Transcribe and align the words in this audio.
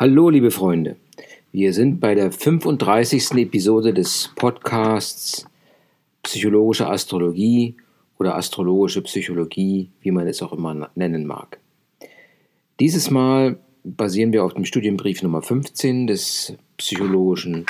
Hallo, 0.00 0.30
liebe 0.30 0.52
Freunde. 0.52 0.94
Wir 1.50 1.72
sind 1.72 1.98
bei 1.98 2.14
der 2.14 2.30
35. 2.30 3.32
Episode 3.32 3.92
des 3.92 4.30
Podcasts 4.36 5.44
Psychologische 6.22 6.86
Astrologie 6.86 7.74
oder 8.16 8.36
astrologische 8.36 9.02
Psychologie, 9.02 9.90
wie 10.00 10.12
man 10.12 10.28
es 10.28 10.40
auch 10.40 10.52
immer 10.52 10.88
nennen 10.94 11.26
mag. 11.26 11.58
Dieses 12.78 13.10
Mal 13.10 13.58
basieren 13.82 14.32
wir 14.32 14.44
auf 14.44 14.54
dem 14.54 14.64
Studienbrief 14.64 15.24
Nummer 15.24 15.42
15 15.42 16.06
des 16.06 16.54
psychologischen 16.76 17.66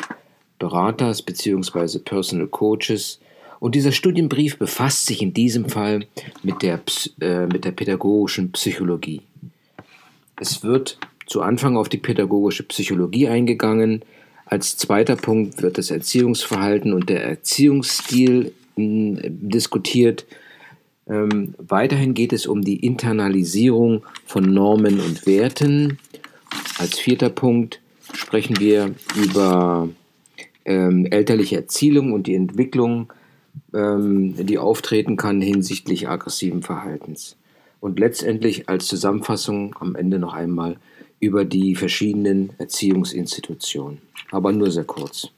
Beraters 0.59 1.23
bzw. 1.23 1.99
Personal 2.01 2.49
Coaches. 2.49 3.21
Und 3.59 3.75
dieser 3.75 3.93
Studienbrief 3.93 4.59
befasst 4.59 5.07
sich 5.07 5.23
in 5.23 5.33
diesem 5.33 5.71
Fall 5.71 6.05
mit 6.43 6.61
der, 6.61 6.79
äh, 7.23 7.47
mit 7.47 7.65
der 7.65 7.73
pädagogischen 7.73 8.53
Psychologie. 8.53 9.23
Es 10.37 10.63
wird 10.63 10.99
zu 11.29 11.43
Anfang 11.43 11.77
auf 11.77 11.89
die 11.89 11.99
pädagogische 11.99 12.65
Psychologie 12.65 13.29
eingegangen. 13.29 14.03
Als 14.47 14.77
zweiter 14.77 15.15
Punkt 15.15 15.63
wird 15.63 15.79
das 15.79 15.91
Erziehungsverhalten 15.91 16.93
und 16.93 17.11
der 17.11 17.23
Erziehungsstil 17.23 18.53
hm, 18.77 19.19
diskutiert. 19.23 20.27
Ähm, 21.07 21.55
weiterhin 21.59 22.15
geht 22.15 22.33
es 22.33 22.47
um 22.47 22.63
die 22.63 22.85
Internalisierung 22.85 24.05
von 24.25 24.53
Normen 24.53 25.01
und 25.01 25.27
Werten. 25.27 25.99
Als 26.79 26.99
vierter 26.99 27.29
Punkt 27.29 27.81
sprechen 28.15 28.59
wir 28.59 28.95
über 29.23 29.89
ähm, 30.65 31.07
elterliche 31.07 31.57
Erziehung 31.57 32.13
und 32.13 32.27
die 32.27 32.35
Entwicklung, 32.35 33.13
ähm, 33.75 34.35
die 34.47 34.59
auftreten 34.59 35.17
kann 35.17 35.43
hinsichtlich 35.43 36.09
aggressiven 36.09 36.63
Verhaltens. 36.63 37.37
Und 37.81 37.99
letztendlich 37.99 38.69
als 38.69 38.87
Zusammenfassung 38.87 39.77
am 39.79 39.95
Ende 39.95 40.19
noch 40.19 40.35
einmal 40.35 40.77
über 41.21 41.45
die 41.45 41.75
verschiedenen 41.75 42.51
Erziehungsinstitutionen, 42.59 43.99
aber 44.31 44.53
nur 44.53 44.71
sehr 44.71 44.85
kurz. 44.85 45.29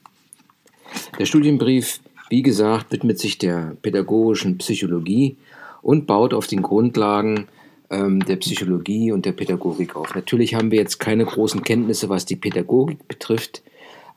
Der 1.18 1.24
Studienbrief, 1.24 2.00
wie 2.28 2.42
gesagt, 2.42 2.92
widmet 2.92 3.18
sich 3.18 3.38
der 3.38 3.76
pädagogischen 3.82 4.58
Psychologie 4.58 5.36
und 5.82 6.06
baut 6.06 6.34
auf 6.34 6.46
den 6.46 6.62
Grundlagen 6.62 7.46
ähm, 7.90 8.20
der 8.24 8.36
Psychologie 8.36 9.12
und 9.12 9.24
der 9.24 9.32
Pädagogik 9.32 9.96
auf. 9.96 10.14
Natürlich 10.14 10.54
haben 10.54 10.70
wir 10.70 10.78
jetzt 10.78 10.98
keine 10.98 11.24
großen 11.24 11.62
Kenntnisse, 11.62 12.08
was 12.08 12.26
die 12.26 12.36
Pädagogik 12.36 13.06
betrifft, 13.08 13.62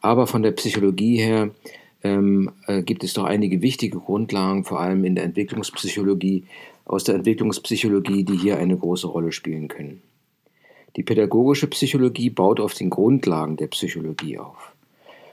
aber 0.02 0.28
von 0.28 0.44
der 0.44 0.52
Psychologie 0.52 1.18
her 1.18 1.52
ähm, 2.04 2.52
äh, 2.68 2.84
gibt 2.84 3.04
es 3.04 3.14
doch 3.14 3.24
einige 3.24 3.62
wichtige 3.62 3.98
Grundlagen, 3.98 4.66
vor 4.66 4.80
allem 4.80 5.06
in 5.06 5.16
der 5.16 5.24
Entwicklungspsychologie, 5.24 6.44
aus 6.86 7.06
der 7.06 7.16
Entwicklungspsychologie, 7.16 8.26
die 8.26 8.38
hier 8.38 8.58
eine 8.58 8.78
große 8.78 9.08
Rolle 9.08 9.32
spielen 9.32 9.70
können. 9.70 10.02
Die 10.96 11.04
pädagogische 11.04 11.68
Psychologie 11.68 12.30
baut 12.30 12.60
auf 12.60 12.76
den 12.76 12.90
Grundlagen 12.90 13.58
der 13.58 13.68
Psychologie 13.68 14.38
auf. 14.38 14.74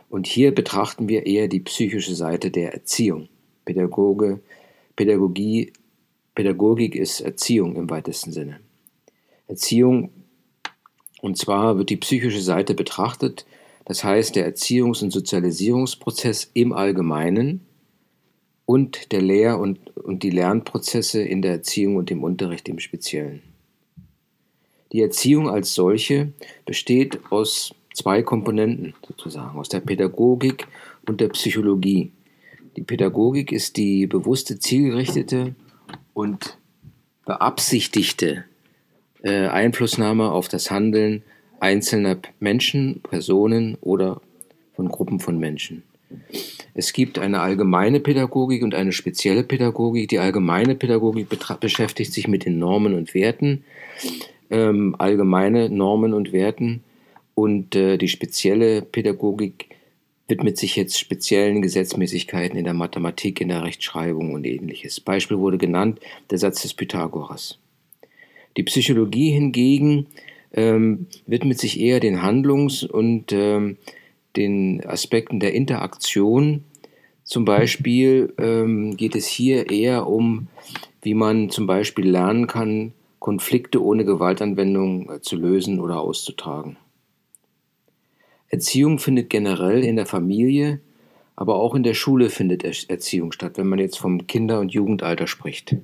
Und 0.08 0.27
hier 0.27 0.55
betrachten 0.55 1.08
wir 1.08 1.27
eher 1.27 1.48
die 1.48 1.61
psychische 1.61 2.14
Seite 2.14 2.50
der 2.50 2.72
Erziehung. 2.72 3.28
Pädagoge, 3.64 4.41
Pädagogie, 4.97 5.72
Pädagogik 6.34 6.94
ist 6.97 7.20
Erziehung 7.20 7.77
im 7.77 7.91
weitesten 7.91 8.33
Sinne. 8.33 8.61
Erziehung, 9.47 10.11
und 11.20 11.36
zwar 11.36 11.77
wird 11.77 11.91
die 11.91 11.97
psychische 11.98 12.41
Seite 12.41 12.74
betrachtet, 12.74 13.45
das 13.84 14.02
heißt 14.02 14.36
der 14.36 14.47
Erziehungs- 14.47 15.02
und 15.02 15.11
Sozialisierungsprozess 15.11 16.50
im 16.55 16.72
Allgemeinen 16.72 17.67
und 18.64 19.12
der 19.12 19.20
Lehr- 19.20 19.58
und, 19.58 19.97
und 19.97 20.22
die 20.22 20.30
Lernprozesse 20.30 21.22
in 21.22 21.42
der 21.42 21.52
Erziehung 21.52 21.97
und 21.97 22.08
dem 22.08 22.24
Unterricht 22.24 22.69
im 22.69 22.78
Speziellen. 22.78 23.42
Die 24.92 25.02
Erziehung 25.02 25.48
als 25.48 25.74
solche 25.74 26.33
besteht 26.66 27.20
aus 27.30 27.74
zwei 27.94 28.22
Komponenten 28.22 28.94
sozusagen, 29.06 29.58
aus 29.58 29.69
der 29.69 29.80
Pädagogik 29.80 30.66
und 31.06 31.20
der 31.20 31.28
Psychologie. 31.28 32.12
Die 32.77 32.83
Pädagogik 32.83 33.52
ist 33.52 33.77
die 33.77 34.06
bewusste, 34.06 34.58
zielgerichtete 34.58 35.55
und 36.14 36.58
beabsichtigte 37.24 38.45
äh, 39.23 39.46
Einflussnahme 39.48 40.30
auf 40.30 40.48
das 40.48 40.70
Handeln 40.70 41.23
einzelner 41.61 42.18
Menschen, 42.39 43.00
Personen 43.02 43.77
oder 43.80 44.20
von 44.74 44.89
Gruppen 44.89 45.20
von 45.20 45.39
Menschen. 45.39 45.83
Es 46.74 46.92
gibt 46.92 47.18
eine 47.18 47.40
allgemeine 47.40 48.00
Pädagogik 48.00 48.62
und 48.62 48.74
eine 48.74 48.92
spezielle 48.92 49.45
Pädagogik. 49.45 50.08
Die 50.08 50.18
allgemeine 50.18 50.74
Pädagogik 50.74 51.29
beschäftigt 51.61 52.12
sich 52.12 52.27
mit 52.27 52.45
den 52.45 52.58
Normen 52.58 52.95
und 52.95 53.14
Werten 53.14 53.64
ähm, 54.50 54.94
allgemeine 54.98 55.70
Normen 55.70 56.12
und 56.12 56.33
Werten 56.33 56.83
und 57.34 57.74
äh, 57.74 57.96
die 57.96 58.08
spezielle 58.08 58.83
Pädagogik 58.83 59.68
widmet 60.28 60.58
sich 60.58 60.77
jetzt 60.77 60.98
speziellen 60.98 61.61
Gesetzmäßigkeiten 61.61 62.56
in 62.56 62.64
der 62.64 62.74
Mathematik, 62.74 63.40
in 63.40 63.48
der 63.48 63.64
Rechtschreibung 63.64 64.33
und 64.33 64.46
ähnliches. 64.46 65.00
Beispiel 65.00 65.38
wurde 65.38 65.58
genannt 65.58 66.00
der 66.30 66.38
Satz 66.38 66.62
des 66.62 66.74
Pythagoras. 66.74 67.58
Die 68.56 68.62
Psychologie 68.62 69.30
hingegen 69.30 70.06
ähm, 70.52 71.06
widmet 71.27 71.58
sich 71.58 71.80
eher 71.80 72.00
den 72.00 72.22
Handlungs- 72.22 72.84
und 72.84 73.32
ähm, 73.32 73.77
den 74.36 74.84
Aspekten 74.86 75.40
der 75.40 75.55
Interaktion. 75.55 76.64
Zum 77.24 77.44
Beispiel 77.44 78.32
ähm, 78.38 78.96
geht 78.96 79.14
es 79.14 79.27
hier 79.27 79.70
eher 79.70 80.06
um, 80.06 80.48
wie 81.02 81.14
man 81.14 81.50
zum 81.50 81.67
Beispiel 81.67 82.08
lernen 82.08 82.46
kann, 82.46 82.92
Konflikte 83.20 83.85
ohne 83.85 84.05
Gewaltanwendung 84.05 85.11
äh, 85.11 85.20
zu 85.20 85.36
lösen 85.36 85.79
oder 85.79 86.01
auszutragen. 86.01 86.77
Erziehung 88.48 88.98
findet 88.98 89.31
generell 89.31 89.85
in 89.85 89.95
der 89.95 90.07
Familie, 90.07 90.81
aber 91.36 91.55
auch 91.55 91.75
in 91.75 91.85
der 91.85 91.95
Schule 91.95 92.30
findet 92.30 92.64
Erziehung 92.64 93.30
statt, 93.30 93.53
wenn 93.57 93.69
man 93.69 93.79
jetzt 93.79 93.98
vom 93.98 94.27
Kinder- 94.27 94.59
und 94.59 94.73
Jugendalter 94.73 95.29
spricht. 95.29 95.77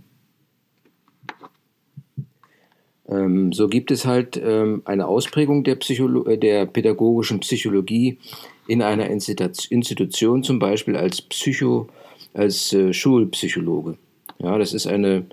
Ähm, 3.08 3.52
so 3.52 3.68
gibt 3.68 3.90
es 3.90 4.04
halt 4.04 4.40
ähm, 4.42 4.82
eine 4.84 5.06
Ausprägung 5.06 5.62
der, 5.62 5.76
Psycholo 5.76 6.26
äh, 6.26 6.38
der 6.38 6.66
pädagogischen 6.66 7.40
Psychologie 7.40 8.18
in 8.66 8.82
einer 8.82 9.08
Institution, 9.08 10.42
zum 10.42 10.58
Beispiel 10.58 10.96
als 10.96 11.22
Psycho, 11.22 11.88
als 12.34 12.72
äh, 12.72 12.92
Schulpsychologe. 12.92 13.96
Ja, 14.38 14.58
das 14.58 14.74
ist 14.74 14.88
eine 14.88 15.26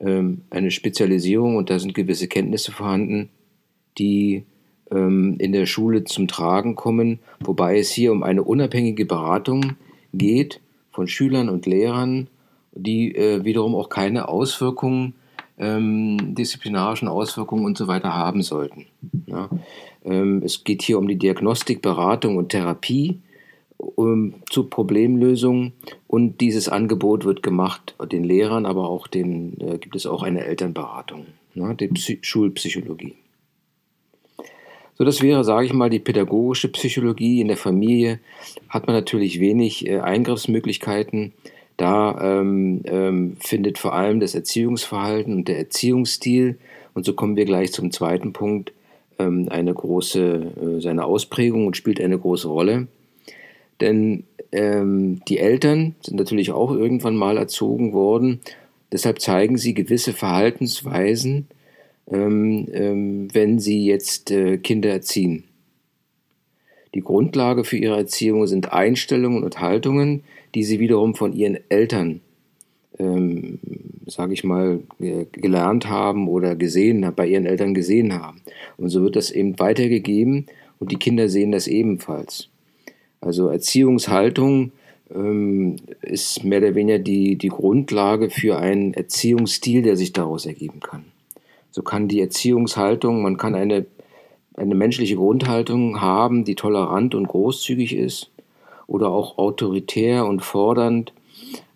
ähm, 0.00 0.42
eine 0.50 0.70
Spezialisierung 0.70 1.56
und 1.56 1.70
da 1.70 1.78
sind 1.78 1.94
gewisse 1.94 2.28
Kenntnisse 2.28 2.72
vorhanden, 2.72 3.30
die 3.98 4.44
ähm, 4.90 5.36
in 5.38 5.52
der 5.52 5.66
Schule 5.66 6.04
zum 6.04 6.28
Tragen 6.28 6.76
kommen, 6.76 7.18
wobei 7.40 7.78
es 7.78 7.90
hier 7.90 8.12
um 8.12 8.22
eine 8.22 8.42
unabhängige 8.42 9.06
Beratung 9.06 9.76
geht 10.12 10.60
von 10.90 11.08
Schülern 11.08 11.48
und 11.48 11.66
Lehrern, 11.66 12.28
die 12.72 13.14
äh, 13.14 13.44
wiederum 13.44 13.74
auch 13.74 13.88
keine 13.88 14.28
Auswirkungen, 14.28 15.14
ähm, 15.58 16.34
disziplinarischen 16.34 17.08
Auswirkungen 17.08 17.64
und 17.64 17.78
so 17.78 17.88
weiter 17.88 18.14
haben 18.14 18.42
sollten. 18.42 18.86
Ja. 19.26 19.48
Ähm, 20.04 20.42
es 20.44 20.64
geht 20.64 20.82
hier 20.82 20.98
um 20.98 21.08
die 21.08 21.16
Diagnostik, 21.16 21.80
Beratung 21.82 22.36
und 22.36 22.50
Therapie 22.50 23.20
um, 23.78 24.34
zur 24.50 24.70
Problemlösung 24.70 25.72
und 26.06 26.40
dieses 26.40 26.68
Angebot 26.68 27.24
wird 27.24 27.42
gemacht 27.42 27.94
den 28.10 28.24
Lehrern, 28.24 28.66
aber 28.66 28.88
auch 28.88 29.06
den 29.06 29.60
äh, 29.60 29.78
gibt 29.78 29.96
es 29.96 30.06
auch 30.06 30.22
eine 30.22 30.44
Elternberatung, 30.44 31.26
ne, 31.54 31.74
die 31.78 31.88
Psy 31.88 32.18
Schulpsychologie. 32.22 33.14
So, 34.98 35.04
das 35.04 35.20
wäre, 35.20 35.44
sage 35.44 35.66
ich 35.66 35.74
mal, 35.74 35.90
die 35.90 35.98
pädagogische 35.98 36.68
Psychologie. 36.68 37.42
In 37.42 37.48
der 37.48 37.58
Familie 37.58 38.18
hat 38.70 38.86
man 38.86 38.96
natürlich 38.96 39.40
wenig 39.40 39.86
äh, 39.86 40.00
Eingriffsmöglichkeiten. 40.00 41.32
Da 41.76 42.40
ähm, 42.40 42.80
ähm, 42.86 43.36
findet 43.38 43.76
vor 43.76 43.92
allem 43.92 44.20
das 44.20 44.34
Erziehungsverhalten 44.34 45.34
und 45.34 45.48
der 45.48 45.58
Erziehungsstil, 45.58 46.58
und 46.94 47.04
so 47.04 47.12
kommen 47.12 47.36
wir 47.36 47.44
gleich 47.44 47.72
zum 47.72 47.90
zweiten 47.90 48.32
Punkt, 48.32 48.72
ähm, 49.18 49.48
eine 49.50 49.74
große, 49.74 50.78
äh, 50.78 50.80
seine 50.80 51.04
Ausprägung 51.04 51.66
und 51.66 51.76
spielt 51.76 52.00
eine 52.00 52.18
große 52.18 52.48
Rolle. 52.48 52.86
Denn 53.80 54.24
ähm, 54.52 55.20
die 55.28 55.38
Eltern 55.38 55.94
sind 56.02 56.16
natürlich 56.16 56.52
auch 56.52 56.72
irgendwann 56.72 57.16
mal 57.16 57.36
erzogen 57.36 57.92
worden. 57.92 58.40
Deshalb 58.92 59.20
zeigen 59.20 59.58
sie 59.58 59.74
gewisse 59.74 60.12
Verhaltensweisen, 60.12 61.48
ähm, 62.10 62.68
ähm, 62.72 63.28
wenn 63.34 63.58
sie 63.58 63.84
jetzt 63.84 64.30
äh, 64.30 64.58
Kinder 64.58 64.90
erziehen. 64.90 65.44
Die 66.94 67.02
Grundlage 67.02 67.64
für 67.64 67.76
ihre 67.76 67.96
Erziehung 67.96 68.46
sind 68.46 68.72
Einstellungen 68.72 69.44
und 69.44 69.60
Haltungen, 69.60 70.22
die 70.54 70.64
sie 70.64 70.80
wiederum 70.80 71.14
von 71.14 71.34
ihren 71.34 71.58
Eltern, 71.68 72.22
ähm, 72.98 73.58
sage 74.06 74.32
ich 74.32 74.44
mal, 74.44 74.80
gelernt 74.98 75.90
haben 75.90 76.28
oder 76.28 76.56
gesehen, 76.56 77.12
bei 77.14 77.26
ihren 77.26 77.44
Eltern 77.44 77.74
gesehen 77.74 78.14
haben. 78.14 78.40
Und 78.78 78.88
so 78.88 79.02
wird 79.02 79.16
das 79.16 79.30
eben 79.30 79.58
weitergegeben 79.58 80.46
und 80.78 80.92
die 80.92 80.96
Kinder 80.96 81.28
sehen 81.28 81.52
das 81.52 81.66
ebenfalls. 81.66 82.48
Also 83.26 83.48
Erziehungshaltung 83.48 84.70
ähm, 85.12 85.76
ist 86.00 86.44
mehr 86.44 86.58
oder 86.58 86.76
weniger 86.76 87.00
die, 87.00 87.34
die 87.36 87.48
Grundlage 87.48 88.30
für 88.30 88.56
einen 88.56 88.94
Erziehungsstil, 88.94 89.82
der 89.82 89.96
sich 89.96 90.12
daraus 90.12 90.46
ergeben 90.46 90.78
kann. 90.78 91.04
So 91.72 91.82
kann 91.82 92.06
die 92.06 92.20
Erziehungshaltung, 92.20 93.22
man 93.22 93.36
kann 93.36 93.56
eine, 93.56 93.84
eine 94.56 94.76
menschliche 94.76 95.16
Grundhaltung 95.16 96.00
haben, 96.00 96.44
die 96.44 96.54
tolerant 96.54 97.16
und 97.16 97.26
großzügig 97.26 97.96
ist 97.96 98.30
oder 98.86 99.10
auch 99.10 99.38
autoritär 99.38 100.24
und 100.24 100.44
fordernd, 100.44 101.12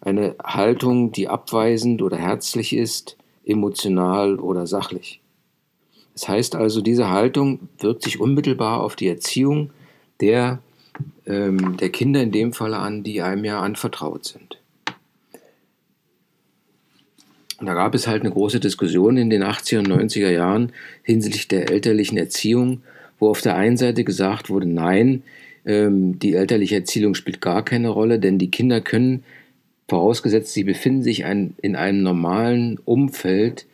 eine 0.00 0.36
Haltung, 0.42 1.10
die 1.10 1.26
abweisend 1.26 2.00
oder 2.00 2.16
herzlich 2.16 2.74
ist, 2.74 3.16
emotional 3.44 4.38
oder 4.38 4.68
sachlich. 4.68 5.20
Das 6.14 6.28
heißt 6.28 6.54
also, 6.54 6.80
diese 6.80 7.10
Haltung 7.10 7.68
wirkt 7.78 8.04
sich 8.04 8.20
unmittelbar 8.20 8.82
auf 8.82 8.94
die 8.94 9.08
Erziehung 9.08 9.70
der, 10.20 10.60
ähm, 11.30 11.76
der 11.76 11.90
Kinder 11.90 12.22
in 12.22 12.32
dem 12.32 12.52
Falle 12.52 12.78
an, 12.78 13.02
die 13.02 13.22
einem 13.22 13.44
ja 13.44 13.60
anvertraut 13.60 14.24
sind. 14.24 14.58
Und 17.58 17.66
da 17.66 17.74
gab 17.74 17.94
es 17.94 18.06
halt 18.06 18.22
eine 18.22 18.32
große 18.32 18.58
Diskussion 18.58 19.18
in 19.18 19.28
den 19.28 19.44
80er 19.44 19.78
und 19.78 19.88
90er 19.88 20.30
Jahren 20.30 20.72
hinsichtlich 21.02 21.46
der 21.46 21.70
elterlichen 21.70 22.16
Erziehung, 22.16 22.82
wo 23.18 23.28
auf 23.28 23.42
der 23.42 23.54
einen 23.54 23.76
Seite 23.76 24.02
gesagt 24.02 24.48
wurde, 24.48 24.66
nein, 24.66 25.22
ähm, 25.66 26.18
die 26.18 26.34
elterliche 26.34 26.76
Erziehung 26.76 27.14
spielt 27.14 27.42
gar 27.42 27.64
keine 27.64 27.90
Rolle, 27.90 28.18
denn 28.18 28.38
die 28.38 28.50
Kinder 28.50 28.80
können, 28.80 29.24
vorausgesetzt 29.88 30.54
sie 30.54 30.64
befinden 30.64 31.02
sich 31.02 31.26
ein, 31.26 31.54
in 31.60 31.76
einem 31.76 32.02
normalen 32.02 32.78
Umfeld, 32.86 33.66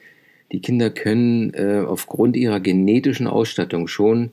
die 0.50 0.60
Kinder 0.60 0.90
können 0.90 1.54
äh, 1.54 1.84
aufgrund 1.86 2.36
ihrer 2.36 2.58
genetischen 2.58 3.28
Ausstattung 3.28 3.86
schon 3.86 4.30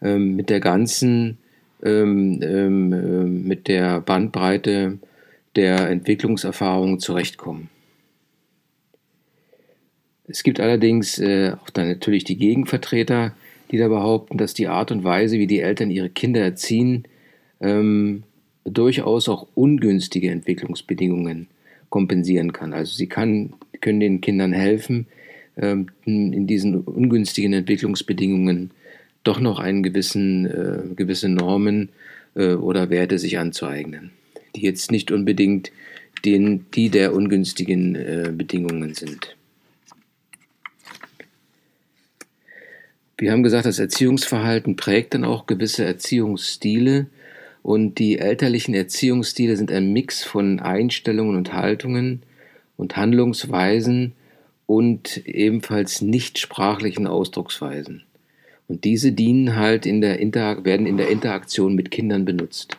ähm, 0.00 0.36
mit 0.36 0.48
der 0.48 0.60
ganzen, 0.60 1.38
ähm, 1.82 2.40
ähm, 2.42 2.92
äh, 2.92 3.24
mit 3.24 3.68
der 3.68 4.00
Bandbreite 4.00 4.98
der 5.56 5.90
Entwicklungserfahrung 5.90 6.98
zurechtkommen. 6.98 7.68
Es 10.26 10.42
gibt 10.42 10.60
allerdings 10.60 11.18
äh, 11.18 11.52
auch 11.60 11.70
dann 11.70 11.88
natürlich 11.88 12.24
die 12.24 12.36
Gegenvertreter, 12.36 13.34
die 13.70 13.78
da 13.78 13.88
behaupten, 13.88 14.38
dass 14.38 14.54
die 14.54 14.68
Art 14.68 14.90
und 14.92 15.04
Weise, 15.04 15.38
wie 15.38 15.46
die 15.46 15.60
Eltern 15.60 15.90
ihre 15.90 16.08
Kinder 16.08 16.40
erziehen, 16.40 17.04
ähm, 17.60 18.22
durchaus 18.64 19.28
auch 19.28 19.46
ungünstige 19.54 20.30
Entwicklungsbedingungen 20.30 21.48
kompensieren 21.90 22.52
kann. 22.52 22.72
Also 22.72 22.94
sie 22.94 23.08
kann, 23.08 23.54
können 23.80 24.00
den 24.00 24.20
Kindern 24.20 24.52
helfen, 24.52 25.06
ähm, 25.56 25.88
in 26.04 26.46
diesen 26.46 26.80
ungünstigen 26.80 27.52
Entwicklungsbedingungen 27.52 28.70
doch 29.24 29.40
noch 29.40 29.58
einen 29.58 29.82
gewissen, 29.82 30.46
äh, 30.46 30.94
gewisse 30.94 31.28
Normen 31.28 31.90
äh, 32.34 32.54
oder 32.54 32.90
Werte 32.90 33.18
sich 33.18 33.38
anzueignen, 33.38 34.10
die 34.56 34.62
jetzt 34.62 34.90
nicht 34.90 35.10
unbedingt 35.10 35.72
den, 36.24 36.66
die 36.72 36.88
der 36.88 37.14
ungünstigen 37.14 37.94
äh, 37.94 38.32
Bedingungen 38.34 38.94
sind. 38.94 39.36
Wir 43.18 43.30
haben 43.30 43.42
gesagt, 43.44 43.66
das 43.66 43.78
Erziehungsverhalten 43.78 44.74
prägt 44.76 45.14
dann 45.14 45.24
auch 45.24 45.46
gewisse 45.46 45.84
Erziehungsstile 45.84 47.06
und 47.62 48.00
die 48.00 48.18
elterlichen 48.18 48.74
Erziehungsstile 48.74 49.56
sind 49.56 49.70
ein 49.70 49.92
Mix 49.92 50.24
von 50.24 50.58
Einstellungen 50.58 51.36
und 51.36 51.52
Haltungen 51.52 52.22
und 52.76 52.96
Handlungsweisen 52.96 54.14
und 54.66 55.24
ebenfalls 55.26 56.00
nicht 56.02 56.38
sprachlichen 56.38 57.06
Ausdrucksweisen. 57.06 58.02
Und 58.68 58.84
diese 58.84 59.12
dienen 59.12 59.56
halt 59.56 59.86
in 59.86 60.00
der 60.00 60.18
Inter 60.18 60.64
werden 60.64 60.86
in 60.86 60.96
der 60.96 61.08
Interaktion 61.08 61.74
mit 61.74 61.90
Kindern 61.90 62.24
benutzt. 62.24 62.78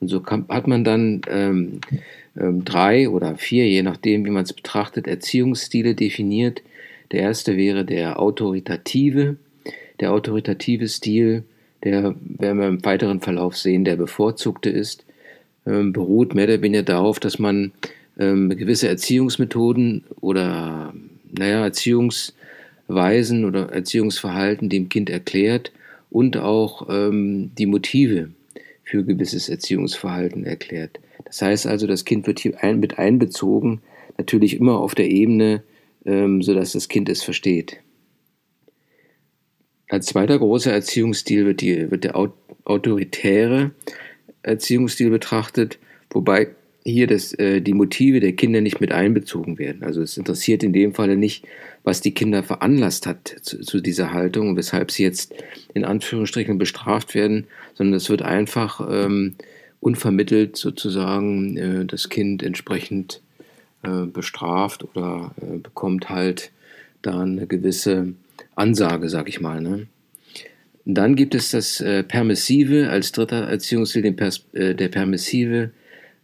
Und 0.00 0.08
so 0.08 0.20
kann, 0.20 0.46
hat 0.48 0.66
man 0.66 0.84
dann 0.84 1.20
ähm, 1.28 1.80
ähm, 2.38 2.64
drei 2.64 3.08
oder 3.08 3.36
vier, 3.36 3.68
je 3.68 3.82
nachdem, 3.82 4.24
wie 4.24 4.30
man 4.30 4.44
es 4.44 4.52
betrachtet, 4.52 5.06
Erziehungsstile 5.06 5.94
definiert. 5.94 6.62
Der 7.12 7.20
erste 7.20 7.56
wäre 7.56 7.84
der 7.84 8.18
autoritative, 8.18 9.36
der 10.00 10.12
autoritative 10.12 10.88
Stil, 10.88 11.44
der 11.84 12.14
werden 12.24 12.58
wir 12.58 12.68
im 12.68 12.84
weiteren 12.84 13.20
Verlauf 13.20 13.56
sehen, 13.56 13.84
der 13.84 13.96
bevorzugte 13.96 14.70
ist, 14.70 15.04
ähm, 15.66 15.92
beruht 15.92 16.34
mehr 16.34 16.44
oder 16.44 16.62
weniger 16.62 16.82
darauf, 16.82 17.20
dass 17.20 17.38
man 17.38 17.72
ähm, 18.18 18.50
gewisse 18.50 18.88
Erziehungsmethoden 18.88 20.04
oder 20.20 20.92
naja, 21.36 21.70
Erziehungsweisen 22.88 23.44
oder 23.44 23.70
Erziehungsverhalten 23.70 24.68
dem 24.68 24.88
Kind 24.88 25.10
erklärt 25.10 25.72
und 26.10 26.36
auch 26.36 26.88
ähm, 26.90 27.50
die 27.56 27.66
Motive 27.66 28.30
für 28.82 29.04
gewisses 29.04 29.48
Erziehungsverhalten 29.48 30.44
erklärt. 30.44 31.00
Das 31.24 31.40
heißt 31.42 31.66
also, 31.66 31.86
das 31.86 32.04
Kind 32.04 32.26
wird 32.26 32.40
hier 32.40 32.62
ein, 32.62 32.80
mit 32.80 32.98
einbezogen, 32.98 33.80
natürlich 34.18 34.56
immer 34.56 34.78
auf 34.78 34.94
der 34.94 35.10
Ebene, 35.10 35.62
ähm, 36.04 36.42
sodass 36.42 36.72
das 36.72 36.88
Kind 36.88 37.08
es 37.08 37.22
versteht. 37.22 37.78
Als 39.88 40.06
zweiter 40.06 40.38
großer 40.38 40.72
Erziehungsstil 40.72 41.46
wird, 41.46 41.60
die, 41.60 41.90
wird 41.90 42.04
der 42.04 42.16
autoritäre 42.64 43.70
Erziehungsstil 44.42 45.10
betrachtet, 45.10 45.78
wobei 46.10 46.48
hier 46.84 47.06
das, 47.06 47.32
äh, 47.34 47.60
die 47.60 47.72
Motive 47.72 48.20
der 48.20 48.32
Kinder 48.32 48.60
nicht 48.60 48.80
mit 48.80 48.92
einbezogen 48.92 49.58
werden. 49.58 49.82
Also 49.82 50.02
es 50.02 50.18
interessiert 50.18 50.62
in 50.62 50.72
dem 50.72 50.94
Falle 50.94 51.16
nicht, 51.16 51.46
was 51.84 52.00
die 52.00 52.14
Kinder 52.14 52.42
veranlasst 52.42 53.06
hat 53.06 53.36
zu, 53.42 53.60
zu 53.60 53.80
dieser 53.80 54.12
Haltung 54.12 54.56
weshalb 54.56 54.90
sie 54.90 55.04
jetzt 55.04 55.34
in 55.74 55.84
Anführungsstrichen 55.84 56.58
bestraft 56.58 57.14
werden, 57.14 57.46
sondern 57.74 57.94
es 57.94 58.10
wird 58.10 58.22
einfach 58.22 58.86
ähm, 58.90 59.36
unvermittelt 59.80 60.56
sozusagen 60.56 61.56
äh, 61.56 61.84
das 61.84 62.08
Kind 62.08 62.42
entsprechend 62.42 63.20
äh, 63.82 64.06
bestraft 64.06 64.84
oder 64.84 65.34
äh, 65.40 65.58
bekommt 65.58 66.08
halt 66.08 66.50
da 67.02 67.20
eine 67.20 67.46
gewisse 67.46 68.14
Ansage, 68.54 69.10
sag 69.10 69.28
ich 69.28 69.40
mal. 69.42 69.60
Ne? 69.60 69.86
Dann 70.86 71.16
gibt 71.16 71.34
es 71.34 71.50
das 71.50 71.80
äh, 71.80 72.02
Permissive 72.02 72.88
als 72.88 73.12
dritter 73.12 73.48
Erziehungsstil, 73.48 74.02
den 74.02 74.16
Pers 74.16 74.46
äh, 74.54 74.74
der 74.74 74.88
permissive 74.88 75.70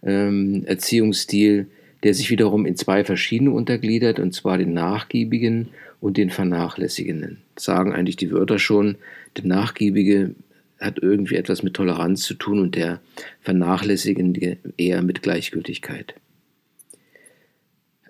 ähm, 0.03 0.65
Erziehungsstil, 0.65 1.67
der 2.03 2.15
sich 2.15 2.31
wiederum 2.31 2.67
in 2.67 2.77
zwei 2.77 3.05
verschiedene 3.05 3.51
untergliedert, 3.51 4.19
und 4.19 4.35
zwar 4.35 4.59
den 4.59 4.73
nachgiebigen 4.73 5.69
und 6.01 6.17
den 6.17 6.31
vernachlässigenden. 6.31 7.39
Das 7.55 7.65
sagen 7.65 7.93
eigentlich 7.93 8.17
die 8.17 8.31
Wörter 8.31 8.59
schon. 8.59 8.97
Der 9.37 9.45
nachgiebige 9.45 10.35
hat 10.79 10.99
irgendwie 11.03 11.37
etwas 11.37 11.63
mit 11.63 11.75
Toleranz 11.75 12.23
zu 12.23 12.35
tun 12.35 12.59
und 12.59 12.75
der 12.75 13.01
vernachlässigende 13.41 14.57
eher 14.79 15.03
mit 15.03 15.23
Gleichgültigkeit. 15.23 16.15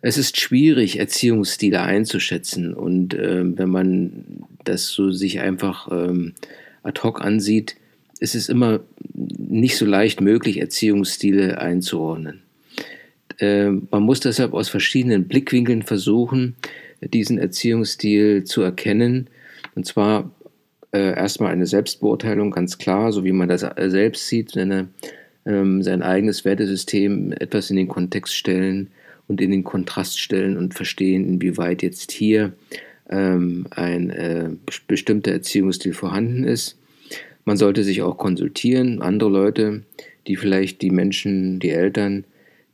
Es 0.02 0.16
ist 0.16 0.40
schwierig, 0.40 0.98
Erziehungsstile 0.98 1.82
einzuschätzen 1.82 2.72
und 2.72 3.12
äh, 3.14 3.42
wenn 3.58 3.68
man 3.68 4.44
das 4.64 4.86
so 4.86 5.10
sich 5.10 5.40
einfach 5.40 5.88
ähm, 5.90 6.34
ad 6.82 7.02
hoc 7.02 7.20
ansieht, 7.20 7.76
ist 8.18 8.34
es 8.34 8.48
immer 8.48 8.80
nicht 9.12 9.76
so 9.76 9.84
leicht 9.84 10.20
möglich, 10.20 10.58
Erziehungsstile 10.58 11.58
einzuordnen. 11.58 12.42
Äh, 13.40 13.70
man 13.70 14.02
muss 14.02 14.20
deshalb 14.20 14.52
aus 14.52 14.68
verschiedenen 14.68 15.26
Blickwinkeln 15.26 15.82
versuchen, 15.82 16.54
diesen 17.00 17.38
Erziehungsstil 17.38 18.44
zu 18.44 18.62
erkennen. 18.62 19.28
Und 19.74 19.86
zwar 19.86 20.30
äh, 20.92 21.14
erstmal 21.14 21.52
eine 21.52 21.66
Selbstbeurteilung, 21.66 22.50
ganz 22.50 22.78
klar, 22.78 23.12
so 23.12 23.24
wie 23.24 23.32
man 23.32 23.48
das 23.48 23.62
äh, 23.62 23.88
selbst 23.88 24.28
sieht, 24.28 24.50
seine, 24.50 24.88
ähm, 25.46 25.82
sein 25.82 26.02
eigenes 26.02 26.44
Wertesystem 26.44 27.32
etwas 27.32 27.70
in 27.70 27.76
den 27.76 27.88
Kontext 27.88 28.34
stellen 28.34 28.90
und 29.28 29.40
in 29.40 29.50
den 29.50 29.64
Kontrast 29.64 30.18
stellen 30.18 30.56
und 30.56 30.74
verstehen, 30.74 31.26
inwieweit 31.26 31.82
jetzt 31.82 32.10
hier 32.12 32.52
ähm, 33.08 33.66
ein 33.70 34.10
äh, 34.10 34.50
bestimmter 34.86 35.32
Erziehungsstil 35.32 35.94
vorhanden 35.94 36.44
ist. 36.44 36.76
Man 37.44 37.56
sollte 37.56 37.84
sich 37.84 38.02
auch 38.02 38.18
konsultieren, 38.18 39.00
andere 39.00 39.30
Leute, 39.30 39.82
die 40.26 40.36
vielleicht 40.36 40.82
die 40.82 40.90
Menschen, 40.90 41.58
die 41.58 41.70
Eltern, 41.70 42.24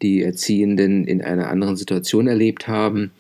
die 0.03 0.23
Erziehenden 0.23 1.07
in 1.07 1.23
einer 1.23 1.49
anderen 1.49 1.77
Situation 1.77 2.27
erlebt 2.27 2.69
haben, 2.69 3.11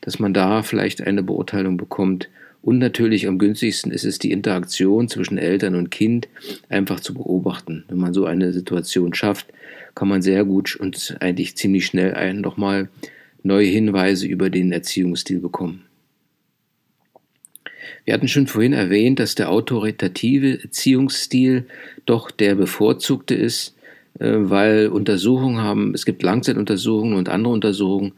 dass 0.00 0.18
man 0.18 0.34
da 0.34 0.62
vielleicht 0.62 1.02
eine 1.02 1.22
Beurteilung 1.22 1.76
bekommt. 1.76 2.28
Und 2.62 2.78
natürlich 2.78 3.26
am 3.28 3.38
günstigsten 3.38 3.92
ist 3.92 4.04
es 4.04 4.18
die 4.18 4.32
Interaktion 4.32 5.08
zwischen 5.08 5.38
Eltern 5.38 5.74
und 5.74 5.90
Kind 5.90 6.28
einfach 6.68 7.00
zu 7.00 7.14
beobachten. 7.14 7.84
Wenn 7.88 7.98
man 7.98 8.14
so 8.14 8.24
eine 8.24 8.52
Situation 8.52 9.12
schafft, 9.12 9.46
kann 9.94 10.08
man 10.08 10.22
sehr 10.22 10.44
gut 10.44 10.76
und 10.76 11.16
eigentlich 11.20 11.56
ziemlich 11.56 11.86
schnell 11.86 12.14
ein 12.14 12.40
nochmal 12.40 12.88
neue 13.42 13.66
Hinweise 13.66 14.26
über 14.26 14.50
den 14.50 14.72
Erziehungsstil 14.72 15.40
bekommen. 15.40 15.84
Wir 18.04 18.14
hatten 18.14 18.28
schon 18.28 18.46
vorhin 18.46 18.72
erwähnt, 18.72 19.18
dass 19.18 19.34
der 19.34 19.50
autoritative 19.50 20.62
Erziehungsstil 20.62 21.66
doch 22.06 22.30
der 22.30 22.54
bevorzugte 22.54 23.34
ist, 23.34 23.73
weil 24.18 24.88
Untersuchungen 24.88 25.60
haben, 25.60 25.94
es 25.94 26.04
gibt 26.04 26.22
Langzeituntersuchungen 26.22 27.14
und 27.14 27.28
andere 27.28 27.52
Untersuchungen 27.52 28.12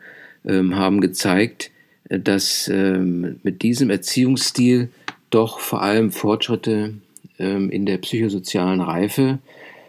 ähm, 0.45 0.77
haben 0.77 1.01
gezeigt, 1.01 1.71
äh, 2.09 2.21
dass 2.21 2.69
ähm, 2.69 3.41
mit 3.43 3.63
diesem 3.63 3.91
Erziehungsstil 3.91 4.91
doch 5.31 5.59
vor 5.59 5.83
allem 5.83 6.13
Fortschritte 6.13 6.95
ähm, 7.39 7.71
in 7.71 7.87
der 7.87 7.99
psychosozialen 7.99 8.81
Reife 8.81 9.39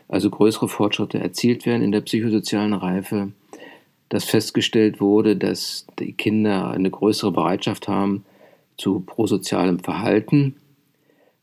also 0.07 0.29
größere 0.29 0.69
Fortschritte 0.69 1.19
erzielt 1.19 1.65
werden 1.65 1.83
in 1.83 1.91
der 1.91 2.01
psychosozialen 2.01 2.73
Reife, 2.73 3.33
dass 4.07 4.23
festgestellt 4.23 5.01
wurde, 5.01 5.35
dass 5.35 5.85
die 5.99 6.13
Kinder 6.13 6.71
eine 6.71 6.89
größere 6.89 7.33
Bereitschaft 7.33 7.89
haben 7.89 8.23
zu 8.77 9.01
prosozialem 9.01 9.79
Verhalten, 9.79 10.55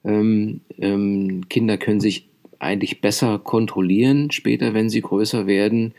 Kinder 0.02 1.76
können 1.78 2.00
sich 2.00 2.26
eigentlich 2.64 3.00
besser 3.00 3.38
kontrollieren 3.38 4.30
später, 4.30 4.75
wenn 4.75 4.90
sie 4.90 5.00
größer 5.00 5.47
werden. 5.47 5.94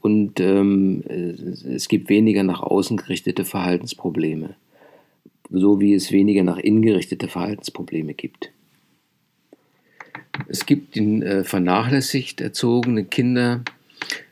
Und 0.00 0.40
ähm, 0.40 1.02
es 1.74 1.88
gibt 1.88 2.08
weniger 2.08 2.42
nach 2.42 2.62
außen 2.62 2.96
gerichtete 2.96 3.44
Verhaltensprobleme, 3.44 4.54
so 5.50 5.80
wie 5.80 5.94
es 5.94 6.12
weniger 6.12 6.44
nach 6.44 6.58
innen 6.58 6.82
gerichtete 6.82 7.28
Verhaltensprobleme 7.28 8.14
gibt. 8.14 8.52
Es 10.46 10.66
gibt 10.66 10.96
in 10.96 11.22
äh, 11.22 11.42
vernachlässigt 11.42 12.40
erzogene 12.40 13.04
Kinder, 13.04 13.64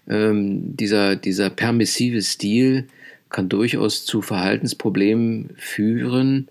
ähm, 0.09 0.77
dieser, 0.77 1.17
dieser 1.17 1.51
permissive 1.51 2.23
Stil 2.23 2.87
kann 3.29 3.49
durchaus 3.49 4.05
zu 4.05 4.23
Verhaltensproblemen 4.23 5.51
führen. 5.57 6.49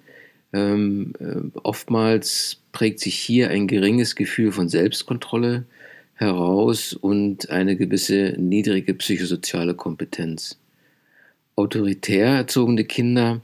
Ähm, 0.54 1.14
äh, 1.20 1.58
oftmals 1.64 2.62
prägt 2.76 3.00
sich 3.00 3.16
hier 3.16 3.52
ein 3.52 3.68
geringes 3.68 4.18
Gefühl 4.18 4.52
von 4.52 4.68
Selbstkontrolle 4.68 5.64
heraus 6.14 6.92
und 6.94 7.50
eine 7.50 7.78
gewisse 7.78 8.36
niedrige 8.38 8.94
psychosoziale 8.94 9.76
Kompetenz. 9.76 10.60
Autoritär 11.56 12.28
erzogene 12.28 12.84
Kinder 12.84 13.40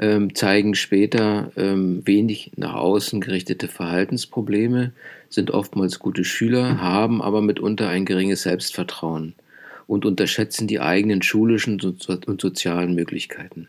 ähm, 0.00 0.34
zeigen 0.34 0.74
später 0.74 1.52
ähm, 1.56 2.04
wenig 2.08 2.50
nach 2.56 2.74
außen 2.74 3.20
gerichtete 3.20 3.68
Verhaltensprobleme, 3.68 4.92
sind 5.30 5.52
oftmals 5.52 6.00
gute 6.00 6.24
Schüler, 6.24 6.80
haben 6.80 7.22
aber 7.22 7.42
mitunter 7.42 7.88
ein 7.88 8.04
geringes 8.04 8.42
Selbstvertrauen 8.42 9.34
und 9.86 10.04
unterschätzen 10.04 10.66
die 10.66 10.80
eigenen 10.80 11.22
schulischen 11.22 11.80
und 11.80 12.40
sozialen 12.40 12.96
Möglichkeiten. 12.96 13.68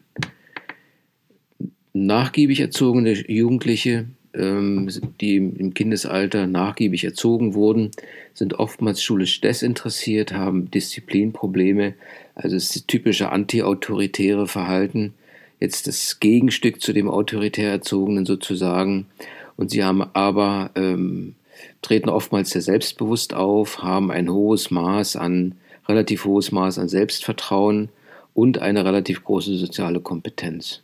Nachgiebig 1.94 2.60
erzogene 2.60 3.12
Jugendliche, 3.12 4.08
ähm, 4.38 4.89
die 5.20 5.36
im 5.38 5.74
Kindesalter 5.74 6.48
nachgiebig 6.48 7.03
erzogen 7.03 7.53
wurden, 7.53 7.91
sind 8.34 8.53
oftmals 8.53 9.01
schulisch 9.01 9.41
desinteressiert, 9.41 10.34
haben 10.34 10.72
Disziplinprobleme, 10.72 11.96
also 12.36 12.56
das 12.56 12.86
typische 12.88 13.32
antiautoritäre 13.32 14.48
Verhalten, 14.48 15.13
jetzt 15.60 15.88
das 15.88 16.20
Gegenstück 16.20 16.82
zu 16.82 16.94
dem 16.94 17.10
autoritär 17.10 17.72
Erzogenen 17.72 18.25
sozusagen. 18.25 19.08
Und 19.56 19.72
sie 19.72 19.84
haben 19.84 20.03
aber, 20.13 20.72
ähm, 20.75 21.36
treten 21.82 22.10
oftmals 22.10 22.51
sehr 22.51 22.62
selbstbewusst 22.62 23.34
auf, 23.34 23.82
haben 23.82 24.12
ein 24.12 24.32
hohes 24.32 24.70
Maß 24.70 25.15
an, 25.15 25.56
relativ 25.88 26.25
hohes 26.25 26.51
Maß 26.51 26.77
an 26.77 26.89
Selbstvertrauen 26.89 27.89
und 28.34 28.60
eine 28.60 28.86
relativ 28.86 29.24
große 29.24 29.58
soziale 29.58 30.00
Kompetenz. 30.00 30.84